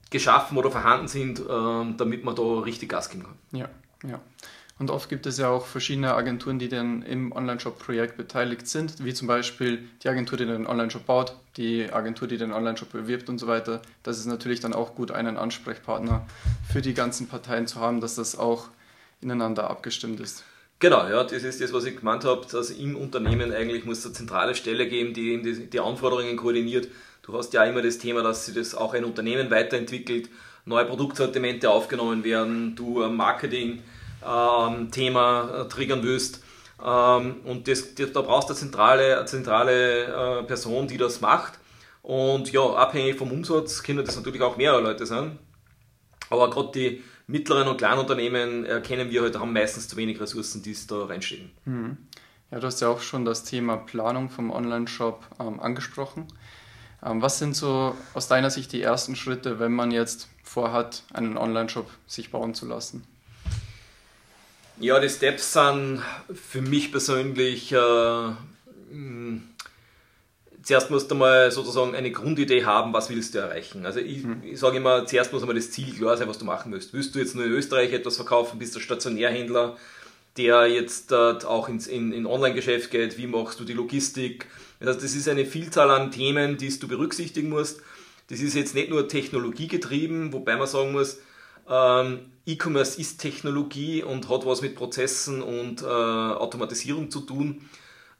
geschaffen 0.09 0.57
oder 0.57 0.69
vorhanden 0.71 1.07
sind, 1.07 1.41
ähm, 1.49 1.95
damit 1.97 2.25
man 2.25 2.35
da 2.35 2.59
richtig 2.59 2.89
Gas 2.89 3.09
geben 3.09 3.23
kann. 3.23 3.59
Ja, 3.59 3.69
ja. 4.03 4.19
Und 4.79 4.89
oft 4.89 5.09
gibt 5.09 5.25
es 5.27 5.37
ja 5.37 5.49
auch 5.49 5.65
verschiedene 5.65 6.13
Agenturen, 6.13 6.57
die 6.57 6.69
dann 6.69 7.03
im 7.03 7.31
Online-Shop-Projekt 7.31 8.17
beteiligt 8.17 8.67
sind, 8.67 9.03
wie 9.03 9.13
zum 9.13 9.27
Beispiel 9.27 9.87
die 10.03 10.09
Agentur, 10.09 10.37
die 10.37 10.45
den 10.45 10.65
Online-Shop 10.65 11.05
baut, 11.05 11.35
die 11.57 11.91
Agentur, 11.91 12.27
die 12.27 12.37
den 12.37 12.51
Online-Shop 12.51 12.91
bewirbt 12.91 13.29
und 13.29 13.37
so 13.37 13.47
weiter. 13.47 13.81
Das 14.01 14.17
ist 14.17 14.25
natürlich 14.25 14.59
dann 14.59 14.73
auch 14.73 14.95
gut, 14.95 15.11
einen 15.11 15.37
Ansprechpartner 15.37 16.25
für 16.71 16.81
die 16.81 16.95
ganzen 16.95 17.27
Parteien 17.27 17.67
zu 17.67 17.79
haben, 17.79 18.01
dass 18.01 18.15
das 18.15 18.37
auch 18.37 18.69
ineinander 19.21 19.69
abgestimmt 19.69 20.19
ist. 20.19 20.43
Genau, 20.79 21.07
ja, 21.07 21.23
das 21.23 21.43
ist 21.43 21.61
das, 21.61 21.73
was 21.73 21.85
ich 21.85 21.97
gemeint 21.97 22.25
habe, 22.25 22.43
dass 22.51 22.71
im 22.71 22.95
Unternehmen 22.95 23.53
eigentlich 23.53 23.85
muss 23.85 23.99
es 23.99 24.05
eine 24.05 24.13
zentrale 24.15 24.55
Stelle 24.55 24.87
geben, 24.87 25.13
die 25.13 25.39
die, 25.39 25.69
die 25.69 25.79
Anforderungen 25.79 26.35
koordiniert. 26.35 26.87
Du 27.21 27.37
hast 27.37 27.53
ja 27.53 27.63
immer 27.65 27.83
das 27.83 27.99
Thema, 27.99 28.23
dass 28.23 28.47
sich 28.47 28.55
das 28.55 28.73
auch 28.73 28.95
ein 28.95 29.05
Unternehmen 29.05 29.51
weiterentwickelt, 29.51 30.29
neue 30.65 30.85
Produktsortimente 30.85 31.69
aufgenommen 31.69 32.23
werden, 32.23 32.75
du 32.75 33.07
Marketing 33.09 33.83
ähm, 34.25 34.91
Thema 34.91 35.61
äh, 35.61 35.67
triggern 35.67 36.03
willst. 36.03 36.43
Ähm, 36.83 37.41
und 37.45 37.67
das, 37.67 37.95
da 37.95 38.21
brauchst 38.21 38.49
du 38.49 38.53
eine 38.53 38.59
zentrale, 38.59 39.17
eine 39.17 39.25
zentrale 39.25 40.39
äh, 40.39 40.43
Person, 40.43 40.87
die 40.87 40.97
das 40.97 41.21
macht. 41.21 41.59
Und 42.01 42.51
ja, 42.51 42.61
abhängig 42.61 43.17
vom 43.17 43.31
Umsatz 43.31 43.83
können 43.83 44.05
das 44.05 44.15
natürlich 44.15 44.41
auch 44.41 44.57
mehrere 44.57 44.81
Leute 44.81 45.05
sein. 45.05 45.37
Aber 46.29 46.49
gerade 46.49 46.71
die 46.73 47.03
mittleren 47.27 47.67
und 47.67 47.77
kleinen 47.77 47.99
Unternehmen 47.99 48.65
erkennen 48.65 49.09
wir 49.11 49.21
heute, 49.21 49.33
halt, 49.33 49.41
haben 49.41 49.53
meistens 49.53 49.87
zu 49.87 49.97
wenig 49.97 50.19
Ressourcen, 50.19 50.63
die 50.63 50.71
es 50.71 50.87
da 50.87 51.05
reinstecken. 51.05 51.51
Mhm. 51.65 51.97
Ja, 52.49 52.59
du 52.59 52.67
hast 52.67 52.81
ja 52.81 52.89
auch 52.89 52.99
schon 52.99 53.23
das 53.23 53.43
Thema 53.43 53.77
Planung 53.77 54.29
vom 54.29 54.51
Online-Shop 54.51 55.23
ähm, 55.39 55.59
angesprochen. 55.59 56.27
Ähm, 57.03 57.21
was 57.21 57.39
sind 57.39 57.55
so 57.55 57.95
aus 58.13 58.27
deiner 58.27 58.49
Sicht 58.49 58.73
die 58.73 58.81
ersten 58.81 59.15
Schritte, 59.15 59.59
wenn 59.59 59.71
man 59.71 59.91
jetzt 59.91 60.27
vorhat, 60.43 61.03
einen 61.13 61.37
Online-Shop 61.37 61.89
sich 62.07 62.31
bauen 62.31 62.53
zu 62.53 62.65
lassen? 62.65 63.05
Ja, 64.79 64.99
die 64.99 65.09
Steps 65.09 65.53
sind 65.53 66.01
für 66.33 66.61
mich 66.61 66.91
persönlich, 66.91 67.71
äh, 67.71 67.77
hm, 68.89 69.43
zuerst 70.63 70.89
musst 70.89 71.11
du 71.11 71.15
mal 71.15 71.51
sozusagen 71.51 71.95
eine 71.95 72.11
Grundidee 72.11 72.65
haben, 72.65 72.93
was 72.93 73.09
willst 73.09 73.35
du 73.35 73.39
erreichen. 73.39 73.85
Also 73.85 73.99
ich, 73.99 74.23
mhm. 74.23 74.41
ich 74.43 74.59
sage 74.59 74.77
immer, 74.77 75.05
zuerst 75.05 75.33
muss 75.33 75.41
einmal 75.41 75.55
das 75.55 75.71
Ziel 75.71 75.93
klar 75.93 76.17
sein, 76.17 76.27
was 76.27 76.37
du 76.37 76.45
machen 76.45 76.71
willst. 76.71 76.93
Willst 76.93 77.13
du 77.13 77.19
jetzt 77.19 77.35
nur 77.35 77.45
in 77.45 77.51
Österreich 77.51 77.93
etwas 77.93 78.15
verkaufen, 78.15 78.59
bist 78.59 78.75
du 78.75 78.79
Stationärhändler, 78.79 79.77
der 80.37 80.67
jetzt 80.67 81.11
dort 81.11 81.45
auch 81.45 81.67
ins 81.67 81.87
in, 81.87 82.13
in 82.13 82.25
Online-Geschäft 82.25 82.91
geht, 82.91 83.17
wie 83.17 83.27
machst 83.27 83.59
du 83.59 83.65
die 83.65 83.73
Logistik? 83.73 84.47
Das, 84.79 84.95
heißt, 84.95 85.03
das 85.03 85.15
ist 85.15 85.29
eine 85.29 85.45
Vielzahl 85.45 85.91
an 85.91 86.11
Themen, 86.11 86.57
die 86.57 86.79
du 86.79 86.87
berücksichtigen 86.87 87.49
musst. 87.49 87.81
Das 88.29 88.39
ist 88.39 88.55
jetzt 88.55 88.73
nicht 88.73 88.89
nur 88.89 89.07
technologiegetrieben, 89.07 90.31
wobei 90.31 90.55
man 90.55 90.67
sagen 90.67 90.93
muss, 90.93 91.19
ähm, 91.71 92.31
E-Commerce 92.45 92.99
ist 92.99 93.19
Technologie 93.19 94.03
und 94.03 94.29
hat 94.29 94.45
was 94.45 94.61
mit 94.61 94.75
Prozessen 94.75 95.41
und 95.41 95.81
äh, 95.81 95.85
Automatisierung 95.85 97.09
zu 97.09 97.21
tun. 97.21 97.61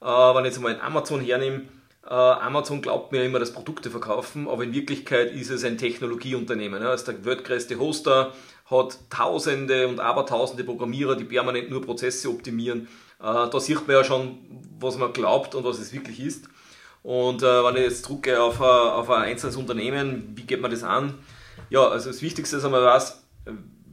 Äh, 0.00 0.06
wenn 0.06 0.44
ich 0.44 0.52
jetzt 0.52 0.60
mal 0.60 0.80
Amazon 0.80 1.20
hernehme, 1.20 1.62
äh, 2.04 2.14
Amazon 2.14 2.80
glaubt 2.80 3.12
mir 3.12 3.24
immer, 3.24 3.38
dass 3.38 3.52
Produkte 3.52 3.90
verkaufen, 3.90 4.48
aber 4.48 4.64
in 4.64 4.72
Wirklichkeit 4.72 5.32
ist 5.32 5.50
es 5.50 5.64
ein 5.64 5.76
Technologieunternehmen. 5.76 6.82
Ja. 6.82 6.94
ist 6.94 7.04
der 7.04 7.24
weltgrößte 7.24 7.78
Hoster, 7.78 8.32
hat 8.70 8.98
Tausende 9.10 9.86
und 9.86 10.00
Abertausende 10.00 10.64
Programmierer, 10.64 11.14
die 11.16 11.24
permanent 11.24 11.70
nur 11.70 11.82
Prozesse 11.82 12.30
optimieren. 12.30 12.88
Äh, 13.20 13.50
da 13.50 13.60
sieht 13.60 13.86
man 13.86 13.96
ja 13.96 14.04
schon, 14.04 14.38
was 14.80 14.96
man 14.96 15.12
glaubt 15.12 15.54
und 15.54 15.64
was 15.64 15.78
es 15.78 15.92
wirklich 15.92 16.20
ist. 16.20 16.48
Und 17.02 17.42
äh, 17.42 17.64
wenn 17.64 17.76
ich 17.76 17.82
jetzt 17.82 18.08
drücke 18.08 18.40
auf, 18.40 18.60
auf 18.60 19.10
ein 19.10 19.24
einzelnes 19.24 19.56
Unternehmen, 19.56 20.32
wie 20.36 20.42
geht 20.44 20.60
man 20.60 20.70
das 20.70 20.84
an? 20.84 21.18
Ja, 21.68 21.88
also 21.88 22.10
das 22.10 22.22
Wichtigste 22.22 22.56
ist 22.56 22.64
einmal 22.64 22.84
was, 22.84 23.21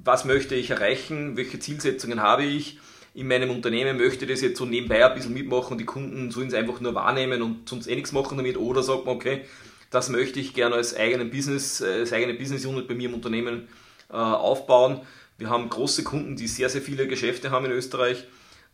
was 0.04 0.26
möchte 0.26 0.56
ich 0.56 0.70
erreichen, 0.70 1.38
welche 1.38 1.60
Zielsetzungen 1.60 2.22
habe 2.22 2.44
ich 2.44 2.80
in 3.14 3.28
meinem 3.28 3.50
Unternehmen, 3.50 3.98
möchte 3.98 4.28
das 4.28 4.42
jetzt 4.42 4.58
so 4.58 4.66
nebenbei 4.66 5.06
ein 5.06 5.14
bisschen 5.16 5.34
mitmachen 5.34 5.74
und 5.74 5.78
die 5.80 5.86
Kunden 5.86 6.32
sollen 6.32 6.48
es 6.48 6.54
einfach 6.54 6.80
nur 6.80 6.96
wahrnehmen 6.96 7.42
und 7.42 7.68
sonst 7.68 7.88
eh 7.88 7.96
nichts 7.96 8.12
machen 8.12 8.38
damit 8.38 8.58
oder 8.58 8.84
sagt 8.84 9.06
man, 9.06 9.16
okay, 9.16 9.42
das 9.90 10.10
möchte 10.10 10.40
ich 10.40 10.54
gerne 10.54 10.76
als 10.76 10.96
eigenen 10.96 11.32
Business, 11.32 11.82
als 11.82 12.14
eigene 12.14 12.36
Business 12.36 12.66
Unit 12.66 12.88
bei 12.88 12.94
mir 12.94 13.10
im 13.10 13.16
Unternehmen 13.16 13.68
äh, 14.10 14.14
aufbauen. 14.14 15.02
Wir 15.38 15.50
haben 15.50 15.70
große 15.70 16.04
Kunden, 16.04 16.36
die 16.36 16.48
sehr, 16.48 16.70
sehr 16.70 16.82
viele 16.82 17.08
Geschäfte 17.08 17.50
haben 17.50 17.66
in 17.66 17.72
Österreich, 17.72 18.26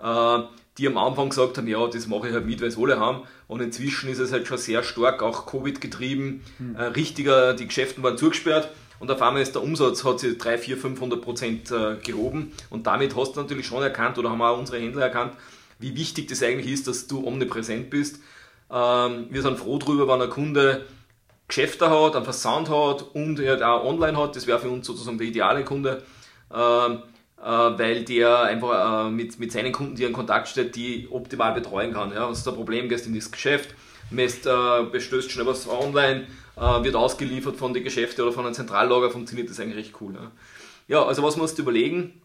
äh, 0.04 0.40
die 0.78 0.88
am 0.88 0.98
Anfang 0.98 1.30
gesagt 1.30 1.58
haben, 1.58 1.68
ja, 1.68 1.88
das 1.88 2.08
mache 2.08 2.28
ich 2.28 2.34
halt 2.34 2.46
mit, 2.46 2.60
weil 2.60 2.68
es 2.68 2.78
alle 2.78 3.00
haben. 3.00 3.22
Und 3.48 3.62
inzwischen 3.62 4.10
ist 4.10 4.20
es 4.20 4.34
halt 4.34 4.46
schon 4.46 4.58
sehr 4.58 4.84
stark 4.84 5.24
auch 5.24 5.46
Covid 5.46 5.80
getrieben. 5.80 6.44
Hm. 6.58 6.76
Äh, 6.76 6.84
richtiger, 6.88 7.54
die 7.54 7.68
Geschäfte 7.68 8.04
waren 8.04 8.18
zugesperrt 8.18 8.70
und 9.00 9.12
auf 9.12 9.22
einmal 9.22 9.42
ist 9.42 9.56
der 9.56 9.64
Umsatz 9.64 10.04
hat 10.04 10.20
sich 10.20 10.38
3, 10.38 10.58
4, 10.58 10.78
500 10.78 11.22
Prozent 11.22 11.72
äh, 11.72 11.98
gehoben 12.04 12.54
und 12.70 12.88
damit 12.88 13.16
hast 13.16 13.36
du 13.36 13.42
natürlich 13.42 13.68
schon 13.68 13.84
erkannt 13.84 14.18
oder 14.18 14.30
haben 14.30 14.42
auch 14.42 14.58
unsere 14.58 14.80
Händler 14.80 15.04
erkannt, 15.04 15.34
wie 15.80 15.96
wichtig 15.96 16.28
das 16.28 16.42
eigentlich 16.44 16.72
ist, 16.72 16.88
dass 16.88 17.08
du 17.08 17.26
omnipräsent 17.26 17.90
bist. 17.90 18.20
Ähm, 18.72 19.28
wir 19.30 19.42
sind 19.42 19.58
froh 19.58 19.78
darüber, 19.78 20.08
wenn 20.08 20.22
ein 20.22 20.30
Kunde 20.30 20.86
Geschäfte 21.48 21.90
hat, 21.90 22.16
einen 22.16 22.26
Versand 22.26 22.70
hat 22.70 23.04
und 23.14 23.40
er 23.40 23.70
auch 23.70 23.86
online 23.86 24.18
hat. 24.18 24.36
Das 24.36 24.48
wäre 24.48 24.60
für 24.60 24.70
uns 24.70 24.88
sozusagen 24.88 25.18
der 25.18 25.28
ideale 25.28 25.64
Kunde, 25.64 26.04
ähm, 26.52 27.04
äh, 27.38 27.44
weil 27.44 28.04
der 28.04 28.42
einfach 28.42 29.08
äh, 29.08 29.12
mit, 29.12 29.52
seinen 29.52 29.72
Kunden, 29.72 29.96
die 29.96 30.06
in 30.06 30.14
Kontakt 30.14 30.48
steht, 30.48 30.76
die 30.76 31.08
optimal 31.12 31.54
betreuen 31.54 31.94
kann. 31.94 32.12
Ja, 32.12 32.28
hast 32.28 32.46
du 32.46 32.52
ein 32.52 32.56
Problem, 32.56 32.90
gehst 32.90 33.06
in 33.06 33.14
das 33.14 33.32
Geschäft, 33.32 33.76
messt, 34.10 34.44
bestößt 34.44 35.32
schnell 35.32 35.46
was 35.46 35.68
online, 35.68 36.28
äh, 36.58 36.84
wird 36.84 36.96
ausgeliefert 36.96 37.58
von 37.58 37.74
den 37.74 37.84
Geschäften 37.84 38.24
oder 38.24 38.34
von 38.34 38.46
einem 38.46 38.54
Zentrallager, 38.54 39.12
funktioniert 39.12 39.50
das 39.50 39.60
eigentlich 39.60 39.78
recht 39.78 40.02
cool. 40.02 40.14
Ja, 40.14 40.32
ja 40.88 41.06
also 41.06 41.24
was 41.24 41.38
musst 41.38 41.58
du 41.58 41.64
überlegen? 41.64 42.22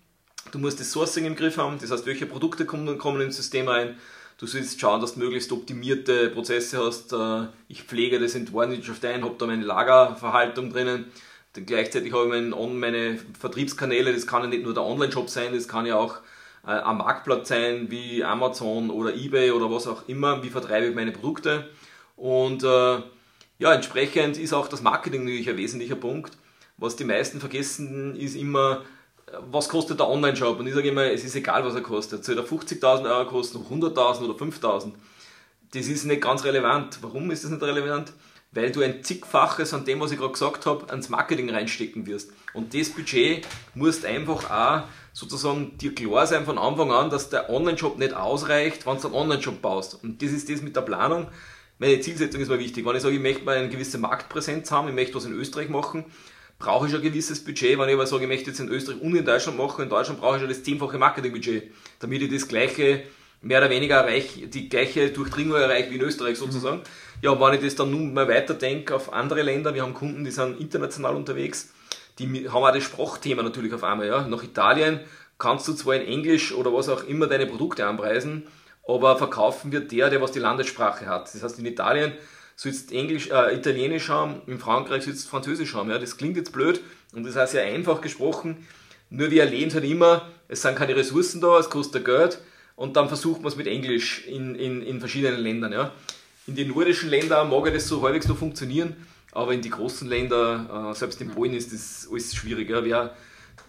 Du 0.53 0.59
musst 0.59 0.81
das 0.81 0.93
Sourcing 0.93 1.25
im 1.25 1.37
Griff 1.37 1.57
haben, 1.59 1.79
das 1.81 1.91
heißt, 1.91 2.07
welche 2.07 2.27
Produkte 2.27 2.65
kommen, 2.65 2.97
kommen 2.99 3.21
ins 3.21 3.37
System 3.37 3.69
rein. 3.69 3.97
Du 4.39 4.47
sollst 4.47 4.81
schauen, 4.81 5.03
dass 5.03 5.15
du 5.15 5.21
möglichst 5.21 5.53
optimierte 5.53 6.31
Prozesse 6.31 6.83
hast. 6.83 7.13
Äh, 7.13 7.49
ich 7.69 7.83
pflege 7.83 8.19
das 8.19 8.35
in 8.35 8.51
Warnwirtschaft 8.53 9.05
ein, 9.05 9.23
habe 9.23 9.35
da 9.37 9.47
meine 9.47 9.65
Lagerverhaltung 9.65 10.73
drinnen. 10.73 11.07
Dann 11.53 11.67
gleichzeitig 11.67 12.13
habe 12.13 12.39
ich 12.39 12.55
meine, 12.55 13.19
Vertriebskanäle, 13.39 14.15
das 14.15 14.27
kann 14.27 14.43
ja 14.43 14.49
nicht 14.49 14.63
nur 14.63 14.73
der 14.73 14.85
Online-Shop 14.85 15.29
sein, 15.29 15.53
das 15.53 15.69
kann 15.69 15.85
ja 15.85 15.97
auch 15.97 16.17
äh, 16.17 16.21
am 16.63 16.99
Marktplatz 16.99 17.49
sein, 17.49 17.91
wie 17.91 18.23
Amazon 18.23 18.91
oder 18.91 19.15
Ebay 19.15 19.53
oder 19.53 19.71
was 19.71 19.87
auch 19.87 20.09
immer. 20.09 20.43
Wie 20.43 20.51
vertreibe 20.51 20.87
ich 20.87 20.95
meine 20.95 21.13
Produkte? 21.13 21.69
Und 22.17 22.63
äh, 22.63 22.99
ja, 23.59 23.73
entsprechend 23.73 24.37
ist 24.37 24.53
auch 24.53 24.69
das 24.69 24.83
Marketing 24.83 25.25
natürlich 25.25 25.49
ein 25.49 25.57
wesentlicher 25.57 25.97
Punkt. 25.97 26.37
Was 26.77 26.97
die 26.97 27.05
meisten 27.05 27.41
vergessen, 27.41 28.15
ist 28.17 28.37
immer, 28.37 28.83
was 29.51 29.69
kostet 29.69 30.01
der 30.01 30.09
Online-Shop? 30.09 30.59
Und 30.59 30.67
ich 30.67 30.75
sage 30.75 30.89
immer, 30.89 31.05
es 31.05 31.25
ist 31.25 31.35
egal, 31.35 31.65
was 31.65 31.75
er 31.75 31.83
kostet. 31.83 32.25
Soll 32.25 32.39
er 32.39 32.45
50.000 32.45 33.05
Euro 33.05 33.27
kosten, 33.27 33.59
100.000 33.59 34.25
oder 34.25 34.35
5.000? 34.35 34.93
Das 35.73 35.87
ist 35.87 36.05
nicht 36.05 36.23
ganz 36.23 36.45
relevant. 36.45 36.99
Warum 37.03 37.31
ist 37.31 37.45
das 37.45 37.51
nicht 37.51 37.63
relevant? 37.63 38.13
weil 38.53 38.73
du 38.73 38.83
ein 38.83 39.03
zigfaches 39.05 39.73
an 39.75 39.85
dem, 39.85 40.01
was 40.01 40.11
ich 40.11 40.19
gerade 40.19 40.33
gesagt 40.33 40.67
habe, 40.67 40.89
ans 40.91 41.09
Marketing 41.09 41.51
reinstecken 41.51 42.07
wirst. 42.07 42.33
Und 42.53 42.75
das 42.75 42.91
Budget 42.91 43.47
musst 43.75 44.05
einfach 44.05 44.51
auch 44.51 44.83
sozusagen 45.13 45.77
dir 45.79 45.95
klar 45.95 46.27
sein 46.27 46.45
von 46.45 46.59
Anfang 46.59 46.93
an, 46.93 47.11
dass 47.11 47.31
der 47.31 47.51
Online-Shop 47.51 47.99
nicht 47.99 48.15
ausreicht, 48.15 48.87
wenn 48.87 48.97
du 48.99 49.07
einen 49.09 49.15
Online-Shop 49.15 49.61
baust. 49.61 50.03
Und 50.03 50.23
das 50.23 50.33
ist 50.33 50.49
das 50.49 50.63
mit 50.63 50.77
der 50.77 50.83
Planung. 50.83 51.29
Meine 51.79 52.01
Zielsetzung 52.01 52.41
ist 52.41 52.49
mir 52.49 52.59
wichtig. 52.59 52.85
Wenn 52.85 52.97
ich 52.97 53.03
sage, 53.03 53.15
ich 53.15 53.21
möchte 53.21 53.45
mal 53.45 53.57
eine 53.57 53.69
gewisse 53.69 53.99
Marktpräsenz 53.99 54.71
haben, 54.71 54.89
ich 54.89 54.95
möchte 54.95 55.15
was 55.15 55.25
in 55.25 55.33
Österreich 55.33 55.69
machen, 55.69 56.05
brauche 56.59 56.87
ich 56.87 56.95
ein 56.95 57.03
gewisses 57.03 57.43
Budget. 57.43 57.79
Wenn 57.79 57.89
ich 57.89 57.95
aber 57.95 58.07
sage, 58.07 58.25
ich 58.25 58.29
möchte 58.29 58.51
jetzt 58.51 58.61
in 58.61 58.69
Österreich 58.69 59.01
und 59.01 59.17
in 59.17 59.25
Deutschland 59.25 59.59
machen, 59.59 59.83
in 59.83 59.89
Deutschland 59.89 60.21
brauche 60.21 60.37
ich 60.37 60.43
ja 60.43 60.49
das 60.49 60.63
zehnfache 60.63 60.99
Marketingbudget, 60.99 61.73
damit 61.99 62.23
ich 62.23 62.31
das 62.31 62.47
gleiche, 62.47 63.03
mehr 63.43 63.59
oder 63.59 63.71
weniger 63.71 63.97
erreiche, 63.97 64.47
die 64.47 64.69
gleiche 64.69 65.09
Durchdringung 65.09 65.57
erreiche 65.57 65.91
wie 65.91 65.97
in 65.97 66.03
Österreich 66.03 66.37
sozusagen. 66.37 66.79
Mhm. 66.79 66.83
Ja, 67.23 67.41
wenn 67.41 67.55
ich 67.55 67.61
das 67.61 67.75
dann 67.75 67.91
nun 67.91 68.13
mal 68.13 68.29
weiterdenke 68.29 68.95
auf 68.95 69.13
andere 69.13 69.43
Länder, 69.43 69.75
wir 69.75 69.83
haben 69.83 69.95
Kunden, 69.95 70.25
die 70.25 70.31
sind 70.31 70.61
international 70.61 71.17
unterwegs, 71.17 71.71
die 72.19 72.49
haben 72.49 72.65
auch 72.65 72.73
das 72.73 72.85
Sprachthema 72.85 73.43
natürlich 73.43 73.73
auf 73.73 73.85
einmal. 73.85 74.07
Ja. 74.07 74.27
Nach 74.27 74.43
Italien 74.43 75.01
kannst 75.39 75.67
du 75.69 75.73
zwar 75.73 75.97
in 75.97 76.07
Englisch 76.07 76.53
oder 76.53 76.73
was 76.73 76.89
auch 76.89 77.05
immer 77.05 77.27
deine 77.27 77.47
Produkte 77.47 77.87
anpreisen, 77.87 78.47
aber 78.87 79.17
verkaufen 79.17 79.73
wird 79.73 79.91
der, 79.93 80.11
der 80.11 80.21
was 80.21 80.33
die 80.33 80.39
Landessprache 80.39 81.07
hat. 81.07 81.33
Das 81.33 81.43
heißt, 81.43 81.59
in 81.59 81.67
Italien 81.67 82.13
sollst 82.57 82.93
Englisch, 82.93 83.31
äh, 83.31 83.55
Italienisch 83.57 84.09
haben, 84.09 84.43
in 84.47 84.59
Frankreich 84.59 85.05
sollst 85.05 85.29
Französisch 85.29 85.75
haben. 85.75 85.91
Ja. 85.91 85.99
Das 85.99 86.17
klingt 86.17 86.37
jetzt 86.37 86.53
blöd 86.53 86.81
und 87.15 87.25
das 87.25 87.37
heißt 87.37 87.55
ja 87.55 87.63
einfach 87.63 88.01
gesprochen, 88.01 88.67
nur 89.09 89.31
wir 89.31 89.43
erleben 89.43 89.69
es 89.69 89.75
halt 89.75 89.85
immer, 89.85 90.29
es 90.47 90.63
sind 90.63 90.77
keine 90.77 90.95
Ressourcen 90.95 91.41
da, 91.41 91.59
es 91.59 91.71
kostet 91.71 92.05
Geld 92.05 92.39
und 92.77 92.97
dann 92.97 93.09
versucht 93.09 93.41
man 93.43 93.49
es 93.49 93.57
mit 93.57 93.67
Englisch 93.67 94.27
in, 94.27 94.55
in, 94.55 94.83
in 94.83 95.01
verschiedenen 95.01 95.41
Ländern. 95.41 95.73
Ja. 95.73 95.93
In 96.47 96.55
den 96.55 96.69
nordischen 96.69 97.11
Ländern 97.11 97.51
mag 97.51 97.73
das 97.73 97.89
so 97.89 98.03
halbwegs 98.03 98.29
noch 98.29 98.39
funktionieren, 98.39 98.95
aber 99.33 99.53
in 99.53 99.61
die 99.61 99.71
großen 99.71 100.09
Länder, 100.09 100.91
äh, 100.91 100.95
selbst 100.95 101.21
in 101.21 101.31
Polen 101.31 101.55
ist 101.55 101.73
das 101.73 102.09
alles 102.11 102.35
schwieriger. 102.35 102.85
Wer, 102.85 103.15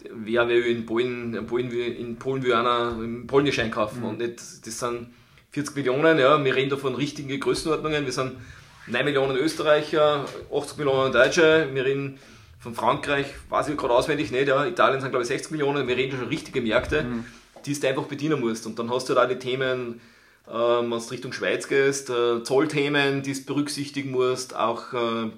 wer 0.10 0.48
will 0.48 0.66
in 0.66 0.86
Polen, 0.86 1.34
in 1.36 1.46
Polen, 1.46 1.72
in 1.72 2.16
Polen 2.18 2.44
will 2.44 2.54
einer 2.54 2.98
Polnisch 3.28 3.60
einkaufen 3.60 4.00
mhm. 4.00 4.06
und 4.06 4.18
nicht, 4.20 4.40
das 4.40 4.80
sind 4.80 5.08
40 5.52 5.76
Millionen, 5.76 6.18
ja, 6.18 6.44
wir 6.44 6.56
reden 6.56 6.70
da 6.70 6.78
von 6.78 6.96
richtigen 6.96 7.38
Größenordnungen, 7.40 8.06
wir 8.06 8.14
sind 8.14 8.34
9 8.88 9.06
Millionen 9.06 9.36
Österreicher, 9.38 10.26
80 10.54 10.78
Millionen 10.78 11.12
Deutsche, 11.12 11.68
wir 11.74 11.86
reden 11.86 12.20
von 12.60 12.74
Frankreich, 12.74 13.28
weiß 13.50 13.68
ich 13.70 13.78
gerade 13.78 13.94
auswendig 13.94 14.32
nicht, 14.32 14.48
ja, 14.48 14.66
Italien 14.66 15.02
sind 15.02 15.10
glaube 15.12 15.24
ich 15.24 15.28
60 15.28 15.52
Millionen, 15.52 15.88
wir 15.88 15.98
reden 15.98 16.18
schon 16.18 16.28
richtige 16.28 16.62
Märkte, 16.62 17.04
mhm. 17.04 17.26
die 17.66 17.78
du 17.78 17.88
einfach 17.88 18.04
bedienen 18.04 18.40
musst. 18.40 18.66
Und 18.66 18.80
dann 18.80 18.90
hast 18.90 19.10
du 19.10 19.14
da 19.14 19.26
die 19.26 19.40
Themen, 19.40 20.00
äh, 20.48 20.52
wenn 20.52 20.90
du 20.90 20.98
Richtung 21.12 21.34
Schweiz 21.34 21.68
gehst, 21.68 22.10
äh, 22.10 22.44
Zollthemen, 22.44 23.24
die 23.24 23.34
du 23.34 23.46
berücksichtigen 23.46 24.12
musst, 24.12 24.56
auch 24.56 24.94
äh, 24.94 25.32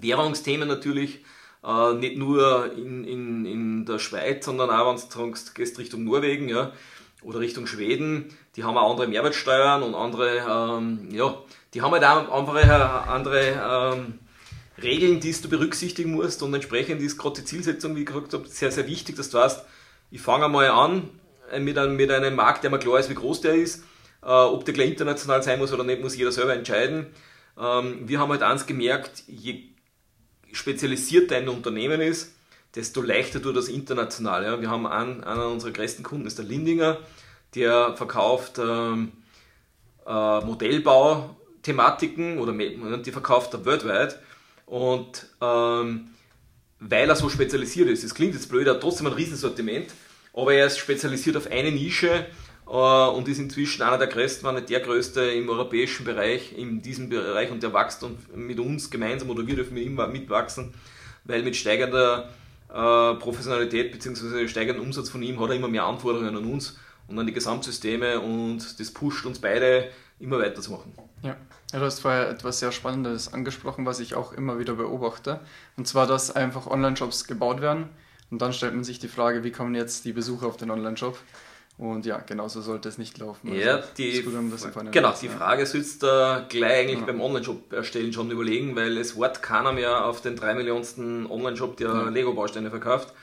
Währungsthemen 0.00 0.68
natürlich, 0.68 1.20
äh, 1.64 1.94
nicht 1.94 2.16
nur 2.16 2.72
in, 2.76 3.04
in, 3.04 3.46
in 3.46 3.86
der 3.86 3.98
Schweiz, 3.98 4.44
sondern 4.44 4.70
auch 4.70 4.94
wenn 4.94 5.32
du 5.32 5.32
gehst 5.54 5.78
Richtung 5.78 6.04
Norwegen 6.04 6.48
ja, 6.48 6.72
oder 7.22 7.40
Richtung 7.40 7.66
Schweden, 7.66 8.36
die 8.56 8.64
haben 8.64 8.76
auch 8.76 8.90
andere 8.90 9.06
Mehrwertsteuern 9.06 9.82
und 9.82 9.94
andere, 9.94 10.38
ähm, 10.38 11.08
ja, 11.12 11.36
die 11.74 11.82
haben 11.82 11.92
halt 11.92 12.04
auch 12.04 12.30
andere, 12.32 13.08
andere 13.08 13.94
ähm, 13.94 14.18
Regeln, 14.82 15.20
die 15.20 15.32
du 15.32 15.48
berücksichtigen 15.48 16.12
musst 16.12 16.42
und 16.42 16.52
entsprechend 16.52 17.00
ist 17.00 17.18
gerade 17.18 17.40
die 17.40 17.44
Zielsetzung, 17.44 17.94
wie 17.96 18.04
gesagt 18.04 18.34
habe, 18.34 18.48
sehr, 18.48 18.72
sehr 18.72 18.86
wichtig, 18.86 19.16
dass 19.16 19.30
du 19.30 19.38
weißt, 19.38 19.64
ich 20.10 20.20
fange 20.20 20.46
einmal 20.46 20.68
an 20.68 21.10
äh, 21.50 21.60
mit 21.60 21.78
einem, 21.78 21.96
mit 21.96 22.10
einem 22.10 22.34
Markt, 22.34 22.64
der 22.64 22.70
mir 22.70 22.78
klar 22.78 22.98
ist, 22.98 23.10
wie 23.10 23.14
groß 23.14 23.42
der 23.42 23.54
ist, 23.54 23.84
äh, 24.22 24.26
ob 24.26 24.64
der 24.64 24.74
gleich 24.74 24.90
international 24.90 25.42
sein 25.42 25.58
muss 25.58 25.72
oder 25.72 25.84
nicht, 25.84 26.02
muss 26.02 26.16
jeder 26.16 26.32
selber 26.32 26.54
entscheiden. 26.54 27.06
Ähm, 27.58 28.08
wir 28.08 28.18
haben 28.18 28.30
halt 28.30 28.42
eins 28.42 28.66
gemerkt, 28.66 29.22
je 29.26 29.71
spezialisiert 30.52 31.30
dein 31.30 31.48
Unternehmen 31.48 32.00
ist, 32.00 32.32
desto 32.74 33.02
leichter 33.02 33.42
tut 33.42 33.56
das 33.56 33.68
international. 33.68 34.44
Ja. 34.44 34.60
Wir 34.60 34.70
haben 34.70 34.86
einen, 34.86 35.24
einer 35.24 35.48
unserer 35.48 35.72
größten 35.72 36.04
Kunden, 36.04 36.26
ist 36.26 36.38
der 36.38 36.44
Lindinger, 36.44 36.98
der 37.54 37.96
verkauft 37.96 38.58
ähm, 38.58 39.12
äh, 40.06 40.40
Modellbau-Thematiken 40.40 42.38
oder 42.38 42.98
die 42.98 43.12
verkauft 43.12 43.54
er 43.54 43.64
weltweit. 43.64 44.18
Und 44.66 45.26
ähm, 45.40 46.10
weil 46.80 47.08
er 47.08 47.16
so 47.16 47.28
spezialisiert 47.28 47.88
ist, 47.88 48.04
es 48.04 48.14
klingt 48.14 48.34
jetzt 48.34 48.48
blöd, 48.48 48.66
er 48.66 48.74
hat 48.74 48.80
trotzdem 48.80 49.06
ein 49.06 49.12
Riesensortiment, 49.12 49.92
aber 50.32 50.54
er 50.54 50.66
ist 50.66 50.78
spezialisiert 50.78 51.36
auf 51.36 51.50
eine 51.50 51.70
Nische 51.70 52.26
und 52.72 53.28
ist 53.28 53.38
inzwischen 53.38 53.82
einer 53.82 53.98
der 53.98 54.06
größten, 54.06 54.48
wenn 54.48 54.54
nicht 54.54 54.70
der 54.70 54.80
größte 54.80 55.20
im 55.20 55.48
europäischen 55.50 56.04
Bereich, 56.04 56.56
in 56.56 56.80
diesem 56.80 57.10
Bereich 57.10 57.50
und 57.50 57.62
der 57.62 57.74
wächst 57.74 58.02
und 58.02 58.34
mit 58.34 58.58
uns 58.58 58.90
gemeinsam 58.90 59.28
oder 59.28 59.46
wir 59.46 59.56
dürfen 59.56 59.76
ihm 59.76 59.96
mitwachsen, 60.10 60.72
weil 61.24 61.42
mit 61.42 61.54
steigender 61.54 62.30
äh, 62.70 63.14
Professionalität 63.16 63.92
bzw. 63.92 64.48
steigenden 64.48 64.82
Umsatz 64.82 65.10
von 65.10 65.22
ihm 65.22 65.38
hat 65.38 65.50
er 65.50 65.56
immer 65.56 65.68
mehr 65.68 65.84
Anforderungen 65.84 66.34
an 66.34 66.46
uns 66.46 66.78
und 67.08 67.18
an 67.18 67.26
die 67.26 67.34
Gesamtsysteme 67.34 68.20
und 68.20 68.80
das 68.80 68.90
pusht 68.90 69.26
uns 69.26 69.38
beide 69.38 69.90
immer 70.18 70.38
weiterzumachen. 70.38 70.94
Ja. 71.22 71.36
ja, 71.72 71.78
du 71.78 71.84
hast 71.84 72.00
vorher 72.00 72.30
etwas 72.30 72.60
sehr 72.60 72.72
Spannendes 72.72 73.34
angesprochen, 73.34 73.84
was 73.84 74.00
ich 74.00 74.14
auch 74.14 74.32
immer 74.32 74.58
wieder 74.58 74.74
beobachte. 74.74 75.40
Und 75.76 75.86
zwar, 75.86 76.06
dass 76.06 76.34
einfach 76.34 76.66
Online-Shops 76.66 77.26
gebaut 77.26 77.60
werden 77.60 77.90
und 78.30 78.40
dann 78.40 78.54
stellt 78.54 78.72
man 78.72 78.84
sich 78.84 78.98
die 78.98 79.08
Frage, 79.08 79.44
wie 79.44 79.50
kommen 79.50 79.74
jetzt 79.74 80.06
die 80.06 80.14
Besucher 80.14 80.46
auf 80.46 80.56
den 80.56 80.70
Online-Shop? 80.70 81.18
Und 81.78 82.06
ja, 82.06 82.18
genauso 82.18 82.60
sollte 82.60 82.88
es 82.88 82.98
nicht 82.98 83.18
laufen. 83.18 83.50
Also 83.50 83.60
ja, 83.60 83.82
die, 83.96 84.22
genau, 84.92 85.14
die 85.20 85.28
Frage 85.28 85.66
sitzt 85.66 86.02
da 86.02 86.46
gleich 86.48 86.80
eigentlich 86.80 87.00
ja. 87.00 87.06
beim 87.06 87.20
Online-Shop 87.20 87.72
erstellen 87.72 88.12
schon 88.12 88.30
überlegen, 88.30 88.76
weil 88.76 88.96
es 88.98 89.18
wartet 89.18 89.42
keiner 89.42 89.72
mehr 89.72 90.04
auf 90.04 90.20
den 90.20 90.36
3 90.36 90.54
Millionensten 90.54 91.26
Online-Shop, 91.26 91.76
der 91.78 91.88
ja. 91.88 92.08
Lego-Bausteine 92.08 92.70
verkauft. 92.70 93.14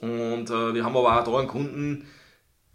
Und 0.00 0.48
äh, 0.48 0.74
wir 0.74 0.84
haben 0.84 0.96
aber 0.96 1.20
auch 1.20 1.24
da 1.24 1.38
einen 1.38 1.48
Kunden, 1.48 2.06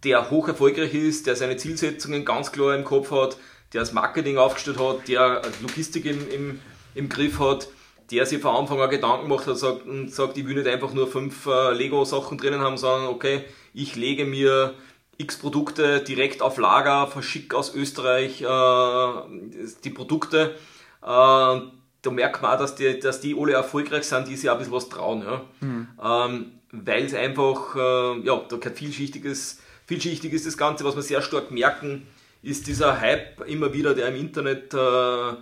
der 0.03 0.29
hoch 0.29 0.47
erfolgreich 0.47 0.93
ist, 0.93 1.25
der 1.25 1.35
seine 1.35 1.57
Zielsetzungen 1.57 2.23
ganz 2.23 2.51
klar 2.51 2.75
im 2.75 2.83
Kopf 2.83 3.09
hat, 3.09 3.37
der 3.73 3.81
das 3.81 3.93
Marketing 3.93 4.37
aufgestellt 4.37 4.79
hat, 4.79 5.07
der 5.07 5.41
Logistik 5.61 6.05
im, 6.05 6.29
im, 6.29 6.59
im 6.93 7.09
Griff 7.09 7.39
hat, 7.39 7.67
der 8.11 8.25
sich 8.25 8.41
von 8.41 8.55
Anfang 8.55 8.79
an 8.79 8.89
Gedanken 8.89 9.27
macht 9.27 9.47
hat 9.47 9.57
sagt, 9.57 9.87
und 9.87 10.13
sagt, 10.13 10.37
ich 10.37 10.45
will 10.45 10.55
nicht 10.55 10.67
einfach 10.67 10.93
nur 10.93 11.07
fünf 11.07 11.47
äh, 11.47 11.73
Lego-Sachen 11.73 12.37
drinnen 12.37 12.61
haben, 12.61 12.77
sondern 12.77 13.09
okay, 13.09 13.43
ich 13.73 13.95
lege 13.95 14.25
mir 14.25 14.75
x 15.17 15.37
Produkte 15.37 16.01
direkt 16.01 16.41
auf 16.41 16.57
Lager, 16.57 17.07
verschicke 17.07 17.55
aus 17.57 17.73
Österreich 17.73 18.41
äh, 18.41 19.75
die 19.83 19.89
Produkte. 19.89 20.55
Äh, 21.01 21.05
da 21.07 22.11
merkt 22.11 22.41
man 22.41 22.53
auch, 22.53 22.59
dass 22.59 22.75
die, 22.75 22.99
dass 22.99 23.21
die 23.21 23.35
alle 23.39 23.53
erfolgreich 23.53 24.03
sind, 24.03 24.27
die 24.27 24.35
sich 24.35 24.49
auch 24.49 24.53
ein 24.53 24.59
bisschen 24.59 24.73
was 24.73 24.89
trauen. 24.89 25.23
Ja? 25.23 25.41
Mhm. 25.61 25.87
Ähm, 26.03 26.51
Weil 26.71 27.05
es 27.05 27.13
einfach, 27.13 27.75
äh, 27.75 28.19
ja, 28.25 28.41
da 28.49 28.57
gehört 28.57 28.77
vielschichtiges, 28.77 29.59
vielschichtig 29.87 30.33
ist 30.33 30.45
das 30.45 30.57
Ganze, 30.57 30.83
was 30.83 30.95
wir 30.95 31.03
sehr 31.03 31.21
stark 31.21 31.51
merken, 31.51 32.05
ist 32.43 32.67
dieser 32.67 32.99
Hype 32.99 33.47
immer 33.47 33.73
wieder, 33.73 33.95
der 33.95 34.09
im 34.09 34.15
Internet 34.15 34.73
äh, 34.73 35.33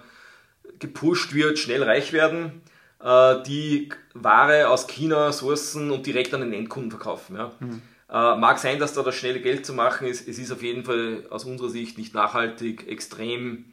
gepusht 0.79 1.33
wird, 1.33 1.59
schnell 1.59 1.83
reich 1.83 2.13
werden, 2.13 2.61
äh, 3.01 3.41
die 3.43 3.89
Ware 4.13 4.69
aus 4.69 4.87
China 4.87 5.31
sourcen 5.31 5.91
und 5.91 6.05
direkt 6.05 6.33
an 6.33 6.41
den 6.41 6.53
Endkunden 6.53 6.91
verkaufen. 6.91 7.35
Ja? 7.35 7.51
Mhm. 7.59 7.81
Äh, 8.13 8.35
mag 8.35 8.59
sein, 8.59 8.77
dass 8.77 8.93
da 8.93 9.01
das 9.01 9.15
schnelle 9.15 9.39
Geld 9.39 9.65
zu 9.65 9.73
machen 9.73 10.05
ist. 10.05 10.27
Es 10.27 10.37
ist 10.37 10.51
auf 10.51 10.61
jeden 10.61 10.85
Fall 10.85 11.25
aus 11.31 11.45
unserer 11.45 11.69
Sicht 11.69 11.97
nicht 11.97 12.13
nachhaltig, 12.13 12.87
extrem, 12.87 13.65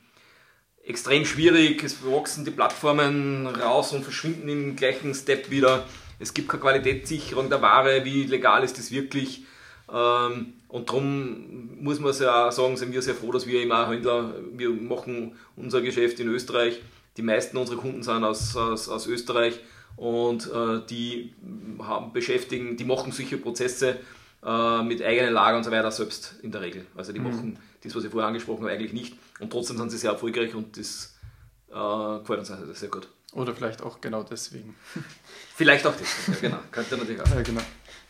extrem 0.82 1.26
schwierig. 1.26 1.84
Es 1.84 1.98
wachsen 2.02 2.46
die 2.46 2.50
Plattformen 2.50 3.46
raus 3.46 3.92
und 3.92 4.02
verschwinden 4.02 4.48
im 4.48 4.76
gleichen 4.76 5.12
Step 5.12 5.50
wieder. 5.50 5.84
Es 6.18 6.32
gibt 6.32 6.48
keine 6.48 6.62
Qualitätssicherung 6.62 7.50
der 7.50 7.60
Ware. 7.60 8.06
Wie 8.06 8.24
legal 8.24 8.64
ist 8.64 8.78
das 8.78 8.90
wirklich? 8.90 9.44
Ähm, 9.92 10.54
und 10.68 10.88
darum 10.88 11.82
muss 11.82 12.00
man 12.00 12.14
ja 12.18 12.50
sagen, 12.50 12.78
sind 12.78 12.94
wir 12.94 13.02
sehr 13.02 13.14
froh, 13.14 13.32
dass 13.32 13.46
wir 13.46 13.62
immer 13.62 13.90
Händler, 13.90 14.36
wir 14.54 14.70
machen 14.70 15.36
unser 15.54 15.82
Geschäft 15.82 16.18
in 16.18 16.28
Österreich. 16.28 16.80
Die 17.18 17.22
meisten 17.22 17.58
unserer 17.58 17.76
Kunden 17.76 18.02
sind 18.02 18.24
aus, 18.24 18.56
aus, 18.56 18.88
aus 18.88 19.06
Österreich 19.06 19.60
und 19.96 20.46
äh, 20.46 20.80
die 20.88 21.34
haben, 21.80 22.14
beschäftigen, 22.14 22.78
die 22.78 22.84
machen 22.84 23.12
solche 23.12 23.36
Prozesse 23.36 23.98
äh, 24.44 24.82
mit 24.82 25.02
eigenen 25.02 25.34
Lager 25.34 25.56
und 25.56 25.64
so 25.64 25.70
weiter 25.70 25.90
selbst 25.90 26.36
in 26.42 26.50
der 26.50 26.62
Regel. 26.62 26.86
Also 26.96 27.12
die 27.12 27.18
mhm. 27.18 27.30
machen 27.30 27.58
das, 27.82 27.94
was 27.94 28.04
ich 28.04 28.10
vorher 28.10 28.28
angesprochen 28.28 28.62
habe, 28.62 28.72
eigentlich 28.72 28.92
nicht. 28.92 29.16
Und 29.38 29.50
trotzdem 29.50 29.76
sind 29.76 29.90
sie 29.90 29.98
sehr 29.98 30.12
erfolgreich 30.12 30.54
und 30.54 30.76
das 30.76 31.16
äh, 31.68 32.18
gefällt 32.20 32.40
uns 32.40 32.50
also 32.50 32.72
sehr 32.72 32.88
gut. 32.88 33.08
Oder 33.32 33.54
vielleicht 33.54 33.82
auch 33.82 34.00
genau 34.00 34.22
deswegen. 34.22 34.74
vielleicht 35.54 35.86
auch 35.86 35.94
deswegen, 35.94 36.32
ja, 36.32 36.48
genau. 36.48 36.62
Könnte 36.70 36.96
natürlich 36.96 37.20
auch. 37.20 37.28
Ja, 37.28 37.42
genau. 37.42 37.60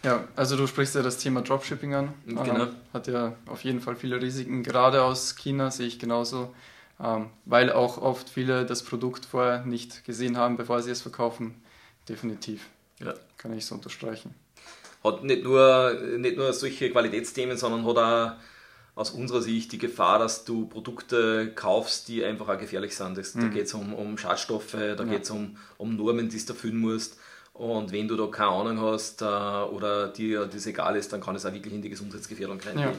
Ja, 0.03 0.25
also 0.35 0.57
du 0.57 0.67
sprichst 0.67 0.95
ja 0.95 1.03
das 1.03 1.19
Thema 1.19 1.43
Dropshipping 1.43 1.95
an. 1.95 2.15
Genau. 2.25 2.43
Ähm, 2.43 2.69
hat 2.93 3.07
ja 3.07 3.35
auf 3.47 3.63
jeden 3.65 3.81
Fall 3.81 3.97
viele 3.97 4.21
Risiken, 4.21 4.63
gerade 4.63 5.03
aus 5.03 5.37
China 5.37 5.71
sehe 5.71 5.87
ich 5.87 5.99
genauso, 5.99 6.55
ähm, 6.99 7.27
weil 7.45 7.71
auch 7.71 7.99
oft 7.99 8.31
viele 8.31 8.65
das 8.65 8.83
Produkt 8.83 9.27
vorher 9.27 9.65
nicht 9.67 10.05
gesehen 10.05 10.39
haben, 10.39 10.57
bevor 10.57 10.81
sie 10.81 10.91
es 10.91 11.03
verkaufen. 11.03 11.63
Definitiv. 12.09 12.67
Ja. 12.99 13.15
Kann 13.37 13.53
ich 13.53 13.67
so 13.67 13.75
unterstreichen 13.75 14.35
hat 15.03 15.25
nicht 15.25 15.45
nur, 15.45 15.99
nicht 16.19 16.37
nur 16.37 16.53
solche 16.53 16.91
Qualitätsthemen, 16.91 17.57
sondern 17.57 17.87
hat 17.87 17.97
auch 17.97 18.33
aus 18.95 19.11
unserer 19.11 19.41
Sicht 19.41 19.73
die 19.73 19.79
Gefahr, 19.79 20.19
dass 20.19 20.45
du 20.45 20.67
Produkte 20.67 21.53
kaufst, 21.55 22.09
die 22.09 22.25
einfach 22.25 22.49
auch 22.49 22.59
gefährlich 22.59 22.95
sind. 22.95 23.17
Das, 23.17 23.35
mhm. 23.35 23.41
Da 23.41 23.49
geht 23.49 23.67
es 23.67 23.75
um, 23.75 23.95
um 23.95 24.19
Schadstoffe, 24.19 24.73
da 24.73 24.95
ja. 24.95 25.05
geht 25.05 25.23
es 25.23 25.31
um, 25.31 25.57
um 25.79 25.97
Normen, 25.97 26.29
die 26.29 26.39
du 26.39 26.53
erfüllen 26.53 26.79
musst. 26.79 27.19
Und 27.55 27.93
wenn 27.93 28.09
du 28.09 28.17
da 28.17 28.27
keine 28.27 28.51
Ahnung 28.51 28.81
hast 28.81 29.23
äh, 29.23 29.25
oder 29.25 30.09
dir 30.09 30.47
das 30.47 30.67
egal 30.67 30.97
ist, 30.97 31.13
dann 31.13 31.21
kann 31.21 31.37
es 31.37 31.45
auch 31.45 31.53
wirklich 31.53 31.75
in 31.75 31.83
die 31.83 31.91
Gesundheitsgefährdung 31.91 32.61
reingehen. 32.61 32.99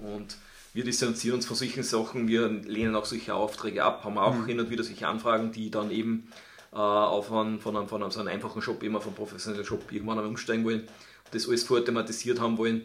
Ja. 0.00 0.08
Und 0.08 0.36
wir 0.74 0.84
distanzieren 0.84 1.36
uns 1.36 1.46
von 1.46 1.56
solchen 1.56 1.82
Sachen, 1.82 2.28
wir 2.28 2.48
lehnen 2.48 2.94
auch 2.94 3.04
solche 3.04 3.34
Aufträge 3.34 3.82
ab, 3.82 4.04
haben 4.04 4.18
auch 4.18 4.34
mhm. 4.34 4.46
hin 4.46 4.60
und 4.60 4.70
wieder 4.70 4.84
solche 4.84 5.08
Anfragen, 5.08 5.50
die 5.50 5.70
dann 5.70 5.90
eben 5.90 6.28
äh, 6.72 6.76
auf 6.76 7.32
einen, 7.32 7.58
von, 7.58 7.76
einem, 7.76 7.88
von 7.88 8.02
einem, 8.02 8.10
so 8.10 8.20
einem 8.20 8.28
einfachen 8.28 8.62
Shop, 8.62 8.82
immer 8.82 9.00
vom 9.00 9.14
professionellen 9.14 9.64
Shop 9.64 9.90
irgendwann 9.90 10.18
einmal 10.18 10.30
umsteigen 10.30 10.64
wollen, 10.64 10.86
das 11.30 11.48
alles 11.48 11.64
vorthematisiert 11.64 12.40
haben 12.40 12.58
wollen, 12.58 12.84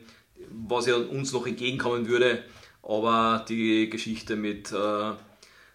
was 0.49 0.87
ja 0.87 0.95
uns 0.95 1.31
noch 1.31 1.45
entgegenkommen 1.47 2.07
würde, 2.07 2.43
aber 2.83 3.45
die 3.47 3.89
Geschichte 3.89 4.35
mit, 4.35 4.71
äh, 4.71 5.11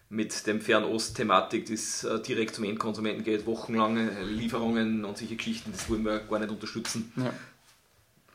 mit 0.09 0.47
dem 0.47 0.61
Fernost-Thematik, 0.61 1.65
das 1.65 2.03
äh, 2.03 2.21
direkt 2.21 2.55
zum 2.55 2.65
Endkonsumenten 2.65 3.23
geht, 3.23 3.45
wochenlange 3.45 4.23
Lieferungen 4.23 5.05
und 5.05 5.17
solche 5.17 5.35
Geschichten, 5.35 5.71
das 5.71 5.89
wollen 5.89 6.03
wir 6.03 6.19
gar 6.19 6.39
nicht 6.39 6.51
unterstützen. 6.51 7.11
Ja. 7.15 7.33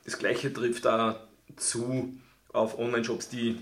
Das 0.04 0.18
gleiche 0.18 0.52
trifft 0.52 0.84
da 0.84 1.28
zu 1.56 2.18
auf 2.52 2.78
Online-Shops, 2.78 3.28
die 3.28 3.58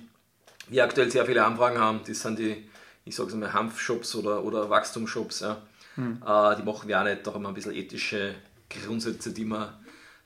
wir 0.69 0.85
aktuell 0.85 1.11
sehr 1.11 1.27
viele 1.27 1.45
Anfragen 1.45 1.79
haben. 1.79 2.01
Das 2.07 2.21
sind 2.21 2.39
die, 2.39 2.65
ich 3.05 3.15
sage 3.15 3.31
es 3.31 3.35
mal, 3.35 3.53
Hanfshops 3.53 4.15
oder, 4.15 4.45
oder 4.45 4.71
Wachstumsshops. 4.71 5.41
Ja. 5.41 5.63
Hm. 5.97 6.23
Äh, 6.27 6.57
die 6.57 6.63
machen 6.63 6.89
wir 6.89 7.01
auch 7.01 7.05
nicht, 7.05 7.27
da 7.27 7.35
haben 7.35 7.43
wir 7.43 7.49
ein 7.49 7.55
bisschen 7.55 7.75
ethische 7.75 8.35
Grundsätze, 8.69 9.33
die 9.33 9.45
wir 9.45 9.80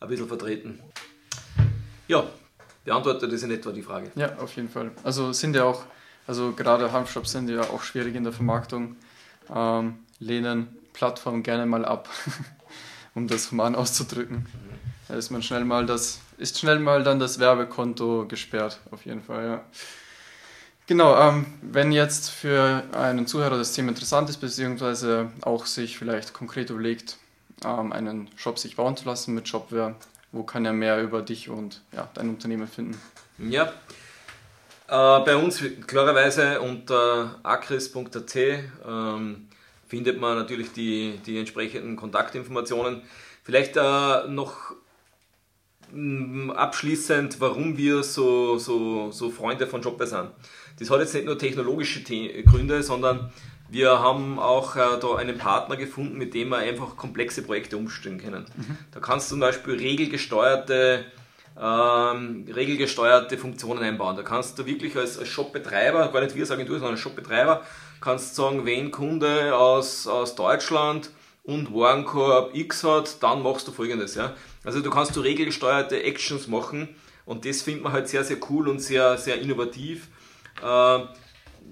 ein 0.04 0.08
bisschen 0.08 0.28
vertreten. 0.28 0.80
Ja, 2.08 2.24
beantwortet 2.84 3.32
das 3.32 3.42
in 3.42 3.50
etwa 3.50 3.72
die 3.72 3.82
Frage. 3.82 4.10
Ja, 4.14 4.36
auf 4.38 4.54
jeden 4.56 4.68
Fall. 4.68 4.92
Also 5.02 5.32
sind 5.32 5.56
ja 5.56 5.64
auch, 5.64 5.82
also 6.26 6.52
gerade 6.52 6.92
Hanfshops 6.92 7.32
sind 7.32 7.48
ja 7.48 7.62
auch 7.62 7.82
schwierig 7.82 8.14
in 8.14 8.24
der 8.24 8.32
Vermarktung, 8.32 8.96
ähm, 9.54 9.98
lehnen 10.18 10.68
Plattformen 10.92 11.42
gerne 11.42 11.66
mal 11.66 11.84
ab, 11.84 12.08
um 13.14 13.26
das 13.26 13.50
human 13.50 13.74
auszudrücken. 13.74 14.38
Mhm. 14.38 14.74
Da 15.08 15.14
ist 15.14 15.30
man 15.30 15.42
schnell 15.42 15.64
mal 15.64 15.86
das, 15.86 16.20
ist 16.38 16.58
schnell 16.58 16.78
mal 16.78 17.02
dann 17.02 17.18
das 17.18 17.38
Werbekonto 17.38 18.26
gesperrt, 18.26 18.80
auf 18.90 19.04
jeden 19.04 19.22
Fall, 19.22 19.44
ja. 19.44 19.64
Genau, 20.86 21.18
ähm, 21.18 21.46
wenn 21.62 21.92
jetzt 21.92 22.28
für 22.28 22.82
einen 22.92 23.26
Zuhörer 23.26 23.56
das 23.56 23.72
Thema 23.72 23.88
interessant 23.88 24.28
ist, 24.28 24.36
beziehungsweise 24.36 25.30
auch 25.40 25.64
sich 25.64 25.96
vielleicht 25.96 26.34
konkret 26.34 26.68
überlegt, 26.68 27.16
ähm, 27.64 27.92
einen 27.92 28.30
Shop 28.36 28.58
sich 28.58 28.76
bauen 28.76 28.96
zu 28.96 29.04
lassen 29.06 29.34
mit 29.34 29.48
Shopware, 29.48 29.94
wo 30.32 30.42
kann 30.42 30.64
er 30.64 30.72
mehr 30.72 31.02
über 31.02 31.22
dich 31.22 31.48
und 31.48 31.82
ja, 31.92 32.08
dein 32.14 32.30
Unternehmen 32.30 32.66
finden? 32.66 33.00
Ja, 33.38 33.72
äh, 34.86 35.24
bei 35.24 35.36
uns 35.36 35.62
klarerweise 35.86 36.60
unter 36.60 37.38
acris.at 37.42 38.36
ähm, 38.36 39.48
findet 39.86 40.20
man 40.20 40.36
natürlich 40.36 40.72
die, 40.72 41.18
die 41.24 41.38
entsprechenden 41.38 41.96
Kontaktinformationen. 41.96 43.02
Vielleicht 43.42 43.76
äh, 43.76 44.28
noch 44.28 44.74
mm, 45.90 46.50
abschließend, 46.50 47.40
warum 47.40 47.76
wir 47.78 48.02
so, 48.02 48.58
so, 48.58 49.10
so 49.10 49.30
Freunde 49.30 49.66
von 49.66 49.82
Shopware 49.82 50.08
sind. 50.08 50.30
Das 50.78 50.90
hat 50.90 51.00
jetzt 51.00 51.14
nicht 51.14 51.26
nur 51.26 51.38
technologische 51.38 52.02
Gründe, 52.02 52.82
sondern 52.82 53.32
wir 53.74 53.98
haben 53.98 54.38
auch 54.38 54.76
äh, 54.76 54.98
da 55.00 55.16
einen 55.16 55.36
Partner 55.36 55.76
gefunden, 55.76 56.16
mit 56.16 56.32
dem 56.32 56.50
wir 56.50 56.58
einfach 56.58 56.96
komplexe 56.96 57.42
Projekte 57.42 57.76
umstellen 57.76 58.18
können. 58.18 58.46
Mhm. 58.56 58.78
Da 58.92 59.00
kannst 59.00 59.28
du 59.28 59.34
zum 59.34 59.40
Beispiel 59.40 59.74
regelgesteuerte, 59.74 61.04
ähm, 61.60 62.46
regelgesteuerte 62.54 63.36
Funktionen 63.36 63.82
einbauen. 63.82 64.16
Da 64.16 64.22
kannst 64.22 64.58
du 64.58 64.66
wirklich 64.66 64.96
als, 64.96 65.18
als 65.18 65.28
Shopbetreiber, 65.28 66.08
gar 66.12 66.20
nicht 66.22 66.36
wir 66.36 66.42
als 66.42 66.52
Agentur, 66.52 66.76
sondern 66.76 66.94
als 66.94 67.00
Shopbetreiber, 67.00 67.62
kannst 68.00 68.36
sagen, 68.36 68.64
wenn 68.64 68.92
Kunde 68.92 69.56
aus, 69.56 70.06
aus 70.06 70.36
Deutschland 70.36 71.10
und 71.42 71.74
Warenkorb 71.74 72.54
X 72.54 72.84
hat, 72.84 73.22
dann 73.24 73.42
machst 73.42 73.66
du 73.66 73.72
folgendes. 73.72 74.14
Ja? 74.14 74.34
Also 74.62 74.82
du 74.82 74.90
kannst 74.90 75.16
du 75.16 75.20
regelgesteuerte 75.20 76.00
Actions 76.00 76.46
machen 76.46 76.88
und 77.26 77.44
das 77.44 77.62
findet 77.62 77.82
man 77.82 77.92
halt 77.92 78.06
sehr, 78.06 78.22
sehr 78.22 78.36
cool 78.50 78.68
und 78.68 78.78
sehr, 78.78 79.18
sehr 79.18 79.40
innovativ. 79.40 80.08
Äh, 80.62 81.00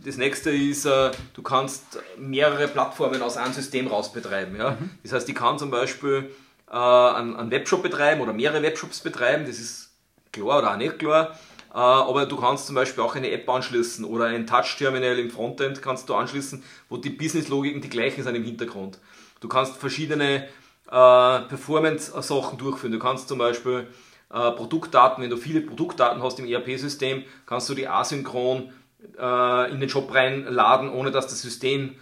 das 0.04 0.16
nächste 0.16 0.50
ist, 0.50 0.84
äh, 0.84 1.10
du 1.34 1.42
kannst 1.42 1.98
mehrere 2.18 2.68
Plattformen 2.68 3.22
aus 3.22 3.36
einem 3.36 3.52
System 3.52 3.86
raus 3.86 4.12
betreiben. 4.12 4.56
Ja? 4.56 4.72
Mhm. 4.72 4.90
Das 5.02 5.12
heißt, 5.12 5.28
ich 5.28 5.34
kann 5.34 5.58
zum 5.58 5.70
Beispiel 5.70 6.30
äh, 6.70 6.74
einen, 6.74 7.50
Webshop 7.50 7.82
betreiben 7.82 8.20
oder 8.20 8.32
mehrere 8.32 8.62
Webshops 8.62 9.00
betreiben, 9.00 9.44
das 9.46 9.58
ist 9.58 9.90
klar 10.32 10.58
oder 10.58 10.72
auch 10.72 10.76
nicht 10.76 10.98
klar. 10.98 11.38
aber 11.70 12.26
du 12.26 12.36
kannst 12.36 12.66
zum 12.66 12.74
Beispiel 12.74 13.04
auch 13.04 13.14
eine 13.16 13.30
App 13.30 13.48
anschließen 13.48 14.04
oder 14.04 14.26
ein 14.26 14.46
Touch-Terminal 14.46 15.18
im 15.18 15.30
Frontend 15.30 15.82
kannst 15.82 16.08
du 16.08 16.14
anschließen, 16.14 16.62
wo 16.88 16.96
die 16.96 17.10
Business-Logiken 17.10 17.82
die 17.82 17.90
gleichen 17.90 18.24
sind 18.24 18.34
im 18.34 18.44
Hintergrund. 18.44 18.98
Du 19.40 19.48
kannst 19.48 19.76
verschiedene 19.76 20.48
Performance-Sachen 20.86 22.56
durchführen. 22.56 22.92
Du 22.92 22.98
kannst 22.98 23.28
zum 23.28 23.38
Beispiel 23.38 23.86
Produktdaten, 24.30 25.22
wenn 25.22 25.28
du 25.28 25.36
viele 25.36 25.60
Produktdaten 25.60 26.22
hast 26.22 26.38
im 26.38 26.46
ERP-System, 26.46 27.24
kannst 27.44 27.68
du 27.68 27.74
die 27.74 27.88
asynchron 27.88 28.62
äh, 28.68 28.81
in 29.16 29.80
den 29.80 29.88
Shop 29.88 30.14
reinladen, 30.14 30.90
ohne 30.90 31.10
dass 31.10 31.26
das 31.26 31.42
System 31.42 31.96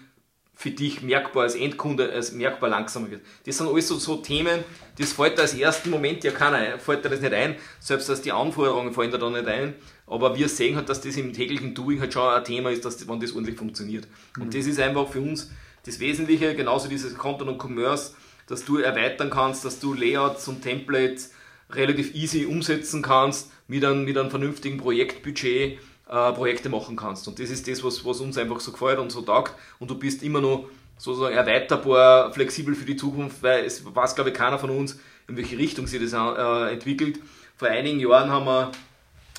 für 0.60 0.70
dich 0.70 1.00
merkbar 1.00 1.44
als 1.44 1.54
Endkunde 1.54 2.12
als 2.12 2.32
merkbar 2.32 2.68
langsamer 2.68 3.10
wird. 3.10 3.22
Das 3.46 3.56
sind 3.56 3.66
alles 3.66 3.88
so, 3.88 3.96
so 3.96 4.16
Themen, 4.16 4.62
das 4.98 5.14
fällt 5.14 5.38
da 5.38 5.42
als 5.42 5.54
ersten 5.54 5.88
Moment 5.88 6.22
ja 6.22 6.32
keiner 6.32 6.78
fällt 6.78 7.02
da 7.02 7.08
das 7.08 7.22
nicht 7.22 7.32
ein, 7.32 7.56
selbst 7.78 8.10
als 8.10 8.20
die 8.20 8.30
Anforderungen 8.30 8.92
fallen 8.92 9.10
da 9.10 9.16
dann 9.16 9.32
nicht 9.32 9.46
ein, 9.46 9.74
aber 10.06 10.36
wir 10.36 10.50
sehen 10.50 10.76
halt, 10.76 10.90
dass 10.90 11.00
das 11.00 11.16
im 11.16 11.32
täglichen 11.32 11.74
Doing 11.74 11.98
halt 11.98 12.12
schon 12.12 12.28
ein 12.28 12.44
Thema 12.44 12.70
ist, 12.70 12.84
dass, 12.84 13.08
wenn 13.08 13.20
das 13.20 13.32
ordentlich 13.32 13.56
funktioniert. 13.56 14.06
Mhm. 14.36 14.42
Und 14.42 14.54
das 14.54 14.66
ist 14.66 14.78
einfach 14.78 15.08
für 15.08 15.22
uns 15.22 15.50
das 15.86 15.98
Wesentliche, 15.98 16.54
genauso 16.54 16.88
dieses 16.88 17.16
Content 17.16 17.48
und 17.48 17.58
Commerce, 17.58 18.12
dass 18.46 18.62
du 18.66 18.76
erweitern 18.76 19.30
kannst, 19.30 19.64
dass 19.64 19.80
du 19.80 19.94
Layouts 19.94 20.46
und 20.46 20.60
Templates 20.60 21.32
relativ 21.70 22.14
easy 22.14 22.44
umsetzen 22.44 23.00
kannst 23.00 23.50
mit 23.66 23.82
einem, 23.82 24.04
mit 24.04 24.18
einem 24.18 24.28
vernünftigen 24.28 24.76
Projektbudget 24.76 25.78
äh, 26.10 26.32
Projekte 26.32 26.68
machen 26.68 26.96
kannst. 26.96 27.28
Und 27.28 27.38
das 27.38 27.50
ist 27.50 27.68
das, 27.68 27.84
was, 27.84 28.04
was 28.04 28.20
uns 28.20 28.36
einfach 28.36 28.58
so 28.60 28.72
gefällt 28.72 28.98
und 28.98 29.10
so 29.10 29.22
taugt. 29.22 29.54
Und 29.78 29.90
du 29.90 29.96
bist 29.96 30.22
immer 30.22 30.40
noch 30.40 30.64
sozusagen 30.98 31.34
erweiterbar, 31.34 32.32
flexibel 32.32 32.74
für 32.74 32.84
die 32.84 32.96
Zukunft, 32.96 33.42
weil 33.42 33.64
es 33.64 33.82
weiß, 33.84 34.16
glaube 34.16 34.30
ich, 34.30 34.36
keiner 34.36 34.58
von 34.58 34.70
uns, 34.70 34.98
in 35.28 35.36
welche 35.36 35.56
Richtung 35.56 35.86
sich 35.86 36.00
das 36.02 36.12
äh, 36.12 36.72
entwickelt. 36.72 37.20
Vor 37.56 37.68
einigen 37.68 38.00
Jahren 38.00 38.30
haben 38.30 38.44
wir 38.44 38.72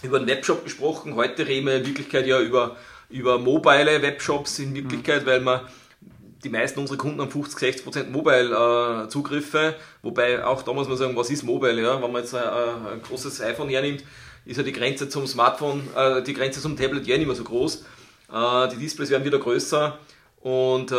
über 0.02 0.18
einen 0.18 0.28
Webshop 0.28 0.64
gesprochen, 0.64 1.16
heute 1.16 1.46
reden 1.46 1.68
wir 1.68 1.76
in 1.76 1.86
Wirklichkeit 1.86 2.26
ja 2.26 2.40
über, 2.40 2.78
über 3.10 3.38
mobile 3.38 4.02
Webshops 4.02 4.58
in 4.60 4.74
Wirklichkeit, 4.74 5.24
mhm. 5.24 5.28
weil 5.28 5.42
wir 5.42 5.68
die 6.44 6.50
meisten 6.50 6.80
unserer 6.80 6.98
Kunden 6.98 7.22
haben 7.22 7.30
50, 7.30 7.86
60% 7.86 8.10
Mobile-Zugriffe, 8.10 9.76
wobei 10.02 10.44
auch 10.44 10.64
da 10.64 10.74
muss 10.74 10.88
man 10.88 10.98
sagen, 10.98 11.16
was 11.16 11.30
ist 11.30 11.44
Mobile? 11.44 11.80
Ja? 11.80 12.02
Wenn 12.02 12.12
man 12.12 12.22
jetzt 12.24 12.34
ein, 12.34 12.44
ein 12.44 13.02
großes 13.04 13.42
iPhone 13.42 13.70
hernimmt, 13.70 14.04
ist 14.46 14.58
ja 14.58 14.64
die 14.64 14.72
Grenze 14.72 15.10
zum 15.10 15.28
Smartphone, 15.28 15.88
äh, 15.96 16.24
die 16.24 16.34
Grenze 16.34 16.62
zum 16.62 16.76
Tablet 16.78 17.08
ja 17.08 17.18
nicht 17.18 17.28
mehr 17.28 17.36
so 17.36 17.44
groß. 17.44 17.86
Äh, 18.34 18.70
die 18.70 18.78
Displays 18.78 19.10
werden 19.10 19.26
wieder 19.26 19.40
größer 19.40 20.00
und 20.42 20.92
äh, 20.92 20.96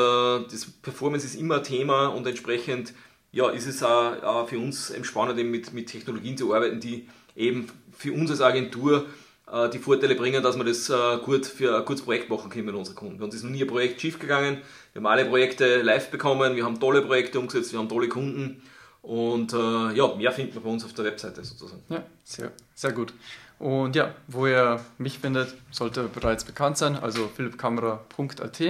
das 0.51 0.67
Performance 0.83 1.27
ist 1.27 1.35
immer 1.35 1.63
Thema 1.63 2.07
und 2.07 2.27
entsprechend 2.27 2.95
ja, 3.33 3.49
ist 3.49 3.67
es 3.67 3.83
auch, 3.83 4.23
auch 4.23 4.49
für 4.49 4.59
uns 4.59 4.93
spannend, 5.03 5.43
mit, 5.51 5.73
mit 5.73 5.91
Technologien 5.91 6.37
zu 6.37 6.55
arbeiten, 6.55 6.81
die 6.81 7.09
eben 7.35 7.67
für 7.93 8.13
uns 8.13 8.31
als 8.31 8.43
Agentur 8.43 9.07
äh, 9.51 9.69
die 9.71 9.79
Vorteile 9.79 10.15
bringen, 10.15 10.43
dass 10.43 10.57
wir 10.57 10.65
das 10.65 10.91
äh, 10.91 11.19
gut 11.25 11.47
für 11.47 11.77
ein 11.77 11.85
kurzes 11.85 12.05
Projekt 12.05 12.29
machen 12.29 12.51
können 12.51 12.67
mit 12.67 12.75
unseren 12.75 12.95
Kunden. 12.95 13.19
Bei 13.19 13.25
uns 13.25 13.35
ist 13.35 13.43
noch 13.43 13.51
nie 13.51 13.63
ein 13.63 13.69
Projekt 13.69 14.01
schief 14.01 14.19
gegangen. 14.19 14.59
Wir 14.93 15.01
haben 15.01 15.07
alle 15.07 15.25
Projekte 15.25 15.83
live 15.83 16.11
bekommen, 16.11 16.57
wir 16.57 16.65
haben 16.65 16.79
tolle 16.79 17.03
Projekte 17.03 17.41
umgesetzt, 17.41 17.73
wir 17.73 17.79
haben 17.79 17.89
tolle 17.89 18.09
Kunden 18.09 18.63
und 19.03 19.53
äh, 19.53 19.93
ja, 19.93 20.15
mehr 20.15 20.33
findet 20.33 20.55
man 20.55 20.65
bei 20.65 20.71
uns 20.71 20.85
auf 20.85 20.93
der 20.93 21.05
Webseite 21.05 21.45
sozusagen. 21.45 21.83
Ja, 21.88 22.03
sehr, 22.25 22.53
sehr 22.75 22.93
gut. 22.93 23.12
Und 23.59 23.95
ja, 23.95 24.15
wo 24.29 24.47
ihr 24.47 24.81
mich 24.99 25.19
findet, 25.19 25.55
sollte 25.71 26.05
bereits 26.05 26.45
bekannt 26.45 26.79
sein, 26.79 26.97
also 26.97 27.29
philippkamera.at. 27.29 28.61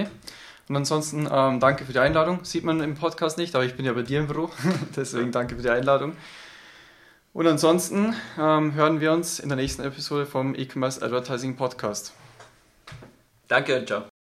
Und 0.69 0.75
ansonsten 0.75 1.27
ähm, 1.31 1.59
danke 1.59 1.85
für 1.85 1.93
die 1.93 1.99
Einladung. 1.99 2.43
Sieht 2.45 2.63
man 2.63 2.79
im 2.81 2.95
Podcast 2.95 3.37
nicht, 3.37 3.55
aber 3.55 3.65
ich 3.65 3.75
bin 3.75 3.85
ja 3.85 3.93
bei 3.93 4.03
dir 4.03 4.19
im 4.19 4.27
Büro, 4.27 4.49
deswegen 4.95 5.31
danke 5.31 5.55
für 5.55 5.61
die 5.61 5.69
Einladung. 5.69 6.15
Und 7.33 7.47
ansonsten 7.47 8.15
ähm, 8.39 8.73
hören 8.75 9.01
wir 9.01 9.11
uns 9.11 9.39
in 9.39 9.49
der 9.49 9.55
nächsten 9.55 9.83
Episode 9.83 10.25
vom 10.25 10.53
E-Commerce 10.55 11.03
Advertising 11.03 11.55
Podcast. 11.55 12.13
Danke 13.47 13.79
und 13.79 13.87
ciao. 13.87 14.12